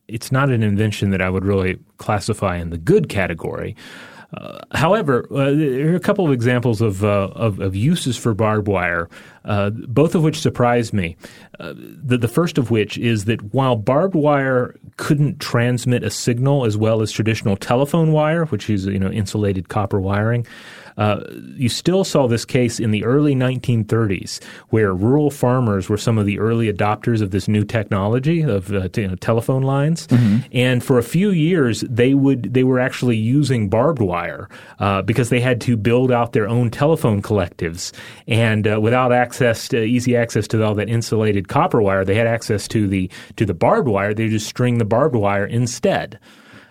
[0.09, 3.76] it's not an invention that I would really classify in the good category.
[4.37, 8.35] Uh, however, uh, there are a couple of examples of, uh, of, of uses for
[8.35, 9.09] barbed wire,
[9.45, 11.16] uh, both of which surprised me.
[11.61, 16.64] Uh, the, the first of which is that while barbed wire couldn't transmit a signal
[16.64, 20.47] as well as traditional telephone wire, which is you know insulated copper wiring,
[20.97, 21.20] uh,
[21.57, 26.26] you still saw this case in the early 1930s, where rural farmers were some of
[26.26, 30.09] the early adopters of this new technology of uh, t- you know, telephone lines,
[30.53, 35.03] and for a few years they would they were actually using barbed wire wire uh,
[35.03, 37.92] because they had to build out their own telephone collectives,
[38.26, 42.26] and uh, without access to easy access to all that insulated copper wire, they had
[42.26, 44.14] access to the to the barbed wire.
[44.14, 46.18] They just string the barbed wire instead.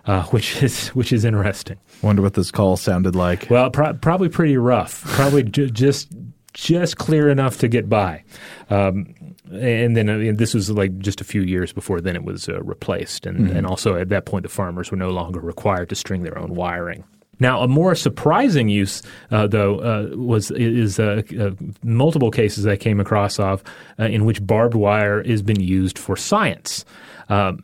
[0.05, 1.77] Uh, which is which is interesting.
[2.01, 3.47] Wonder what this call sounded like.
[3.49, 5.03] Well, pro- probably pretty rough.
[5.03, 6.09] Probably ju- just
[6.53, 8.23] just clear enough to get by.
[8.69, 9.15] Um,
[9.51, 13.25] and then this was like just a few years before then it was uh, replaced,
[13.25, 13.57] and, mm-hmm.
[13.57, 16.55] and also at that point the farmers were no longer required to string their own
[16.55, 17.03] wiring.
[17.39, 19.01] Now, a more surprising use,
[19.31, 21.51] uh, though, uh, was is uh, uh
[21.83, 23.63] multiple cases I came across of
[23.99, 26.85] uh, in which barbed wire has been used for science.
[27.29, 27.63] Um,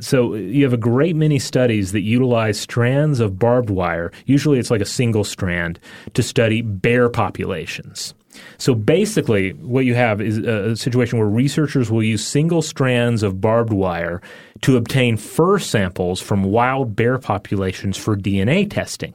[0.00, 4.12] so uh, you have a great many studies that utilize strands of barbed wire.
[4.26, 5.78] Usually, it's like a single strand
[6.14, 8.14] to study bear populations.
[8.58, 13.40] So basically, what you have is a situation where researchers will use single strands of
[13.40, 14.20] barbed wire
[14.62, 19.14] to obtain fur samples from wild bear populations for DNA testing.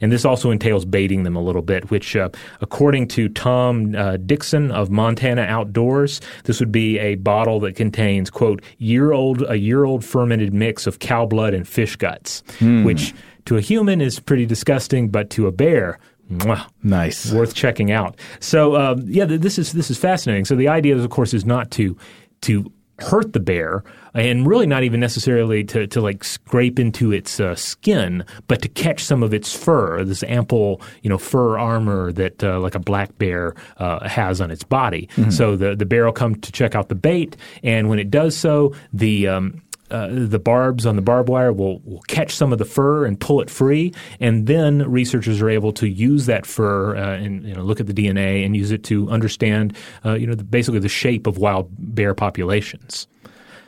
[0.00, 2.30] And this also entails baiting them a little bit, which, uh,
[2.60, 8.30] according to Tom uh, Dickson of Montana Outdoors, this would be a bottle that contains,
[8.30, 12.84] quote, year old, a year old fermented mix of cow blood and fish guts, mm.
[12.84, 15.98] which to a human is pretty disgusting, but to a bear,
[16.30, 16.66] Mwah.
[16.82, 18.16] Nice, worth checking out.
[18.38, 20.44] So um, yeah, this is this is fascinating.
[20.44, 21.96] So the idea, of course, is not to
[22.42, 23.82] to hurt the bear
[24.14, 28.68] and really not even necessarily to, to like scrape into its uh, skin, but to
[28.68, 32.80] catch some of its fur, this ample, you know, fur armor that uh, like a
[32.80, 35.08] black bear uh, has on its body.
[35.16, 35.30] Mm-hmm.
[35.30, 38.36] So the, the bear will come to check out the bait, and when it does
[38.36, 42.58] so, the um, uh, the barbs on the barbed wire will, will catch some of
[42.58, 46.96] the fur and pull it free, and then researchers are able to use that fur
[46.96, 50.26] uh, and you know, look at the DNA and use it to understand uh, you
[50.26, 53.06] know the, basically the shape of wild bear populations.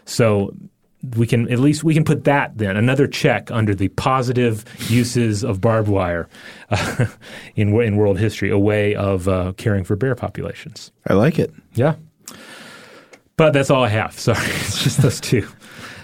[0.05, 0.55] So
[1.17, 5.43] we can at least we can put that then another check under the positive uses
[5.43, 6.29] of barbed wire
[6.71, 7.07] uh,
[7.57, 10.93] in in world history, a way of uh, caring for bear populations.
[11.09, 11.53] I like it.
[11.75, 11.97] Yeah,
[13.37, 14.19] but that's all I have.
[14.19, 15.49] Sorry, it's just those two.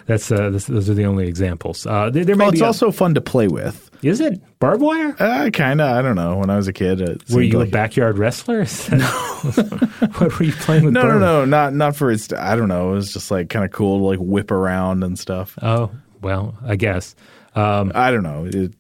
[0.09, 1.87] That's, uh, those are the only examples.
[1.87, 3.91] Uh, there, there well, it's a, also fun to play with.
[4.03, 5.15] Is it barbed wire?
[5.19, 5.95] Uh, kind of.
[5.95, 6.39] I don't know.
[6.39, 8.61] When I was a kid, were you like a backyard wrestler?
[8.91, 9.07] no.
[10.17, 10.95] what were you playing with?
[10.95, 12.33] No, no, no, not not for its.
[12.33, 12.93] I don't know.
[12.93, 15.59] It was just like kind of cool to like whip around and stuff.
[15.61, 15.91] Oh
[16.23, 17.15] well, I guess.
[17.55, 18.47] Um, I don't know.
[18.47, 18.73] It,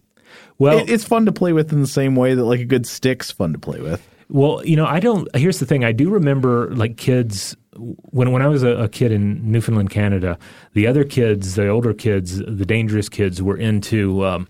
[0.57, 2.87] well, it, it's fun to play with in the same way that like a good
[2.87, 4.07] stick's fun to play with.
[4.31, 5.29] Well, you know, I don't.
[5.37, 9.13] Here's the thing: I do remember like kids when when I was a, a, kid
[9.13, 10.39] in Newfoundland, Canada.
[10.75, 14.25] The other kids, the older kids, the dangerous kids, were into.
[14.25, 14.49] Um,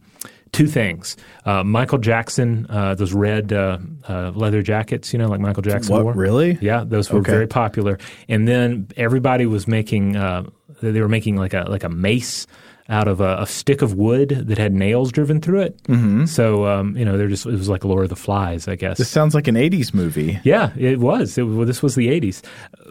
[0.50, 1.14] two things.
[1.44, 3.76] Uh, Michael Jackson, uh, those red uh,
[4.08, 6.14] uh leather jackets, you know, like Michael Jackson what, wore.
[6.14, 6.56] Really?
[6.62, 7.32] Yeah, those were okay.
[7.32, 7.98] very popular.
[8.30, 10.44] And then everybody was making, uh,
[10.80, 12.46] they were making like a like a mace
[12.88, 15.82] out of a, a, stick of wood that had nails driven through it.
[15.84, 16.24] Mm-hmm.
[16.24, 18.98] So um, you know, they're just it was like Lord of the Flies, I guess.
[18.98, 20.38] This sounds like an '80s movie.
[20.44, 21.36] Yeah, it was.
[21.36, 22.42] It, well, this was the '80s.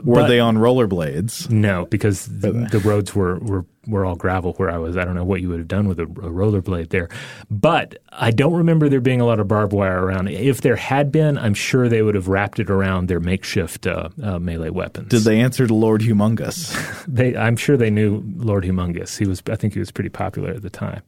[0.04, 1.50] Were but, they on rollerblades?
[1.50, 4.98] No, because the, the roads were were were all gravel where I was.
[4.98, 7.10] I don't know what you would have done with a, a rollerblade there,
[7.50, 10.28] but I don't remember there being a lot of barbed wire around.
[10.30, 14.10] If there had been, I'm sure they would have wrapped it around their makeshift uh,
[14.22, 15.10] uh, melee weapons.
[15.10, 17.06] Did they answer to Lord Humongous?
[17.08, 19.18] they, I'm sure they knew Lord Humongous.
[19.18, 21.02] He was, I think, he was pretty popular at the time.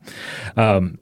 [0.55, 0.99] Um,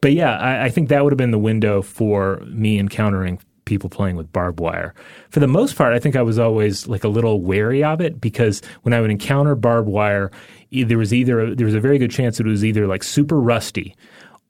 [0.00, 3.88] but yeah, I, I think that would have been the window for me encountering people
[3.88, 4.94] playing with barbed wire.
[5.30, 8.20] For the most part, I think I was always like a little wary of it
[8.20, 10.30] because when I would encounter barbed wire,
[10.72, 13.40] there was either there was a very good chance that it was either like super
[13.40, 13.94] rusty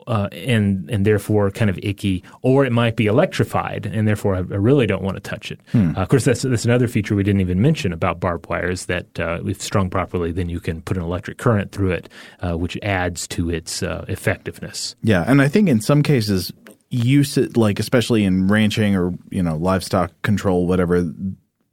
[0.07, 4.39] uh, and and therefore kind of icky, or it might be electrified, and therefore I,
[4.39, 5.61] I really don't want to touch it.
[5.73, 5.97] Hmm.
[5.97, 8.87] Uh, of course, that's that's another feature we didn't even mention about barbed wire is
[8.87, 12.09] that uh, if strung properly, then you can put an electric current through it,
[12.41, 14.97] uh, which adds to its uh, effectiveness.
[15.03, 16.53] Yeah, and I think in some cases,
[16.91, 21.13] use it like especially in ranching or you know livestock control, whatever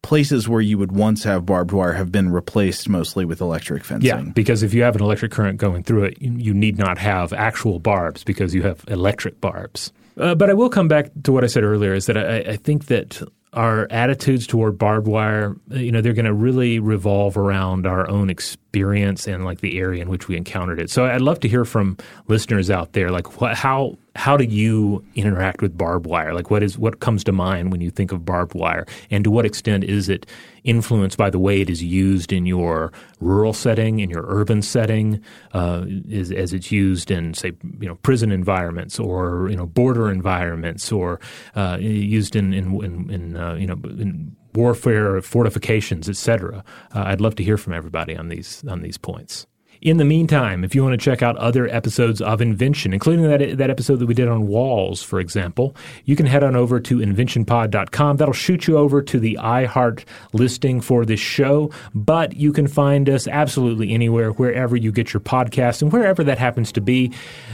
[0.02, 4.08] places where you would once have barbed wire have been replaced mostly with electric fencing.
[4.08, 6.98] Yeah, because if you have an electric current going through it, you, you need not
[6.98, 9.92] have actual barbs because you have electric barbs.
[10.18, 12.56] Uh, but I will come back to what I said earlier is that I, I
[12.58, 13.22] think that
[13.54, 18.08] our attitudes toward barbed wire, uh, you know, they're going to really revolve around our
[18.10, 20.90] own experience and like the area in which we encountered it.
[20.90, 21.98] So I'd love to hear from
[22.28, 26.34] listeners out there, like what, how how do you interact with barbed wire?
[26.34, 29.32] Like what is what comes to mind when you think of barbed wire, and to
[29.32, 30.26] what extent is it
[30.66, 32.92] influenced by the way it is used in your
[33.22, 35.22] rural setting, in your urban setting,
[35.54, 40.12] uh, is, as it's used in say you know prison environments or you know border
[40.12, 41.22] environments or
[41.56, 46.62] uh, used in in, in, in uh, you know in warfare, fortifications, etc.
[46.94, 49.48] Uh, I'd love to hear from everybody on these on these points.
[49.82, 53.58] In the meantime, if you want to check out other episodes of Invention, including that,
[53.58, 55.74] that episode that we did on walls, for example,
[56.04, 58.18] you can head on over to inventionpod.com.
[58.18, 60.04] That'll shoot you over to the iHeart
[60.34, 65.22] listing for this show, but you can find us absolutely anywhere, wherever you get your
[65.22, 67.14] podcast and wherever that happens to be.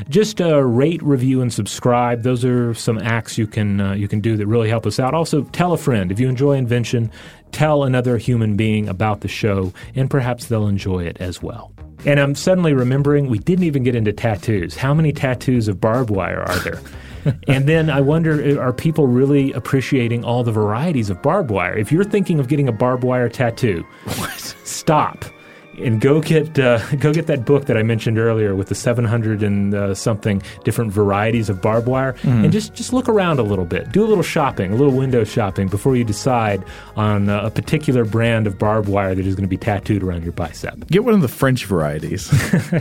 [0.10, 2.24] Just uh, rate, review, and subscribe.
[2.24, 5.14] Those are some acts you can uh, you can do that really help us out.
[5.14, 7.12] Also, tell a friend if you enjoy Invention.
[7.52, 11.75] Tell another human being about the show, and perhaps they'll enjoy it as well.
[12.06, 14.76] And I'm suddenly remembering we didn't even get into tattoos.
[14.76, 16.80] How many tattoos of barbed wire are there?
[17.48, 21.76] and then I wonder are people really appreciating all the varieties of barbed wire?
[21.76, 23.86] If you're thinking of getting a barbed wire tattoo,
[24.18, 24.40] what?
[24.64, 25.26] stop
[25.80, 29.44] and go get uh, go get that book that I mentioned earlier with the 700
[29.44, 32.44] and uh, something different varieties of barbed wire, mm.
[32.44, 35.24] and just just look around a little bit, do a little shopping, a little window
[35.24, 36.64] shopping before you decide
[36.96, 40.24] on uh, a particular brand of barbed wire that is going to be tattooed around
[40.24, 40.88] your bicep.
[40.88, 42.32] Get one of the French varieties.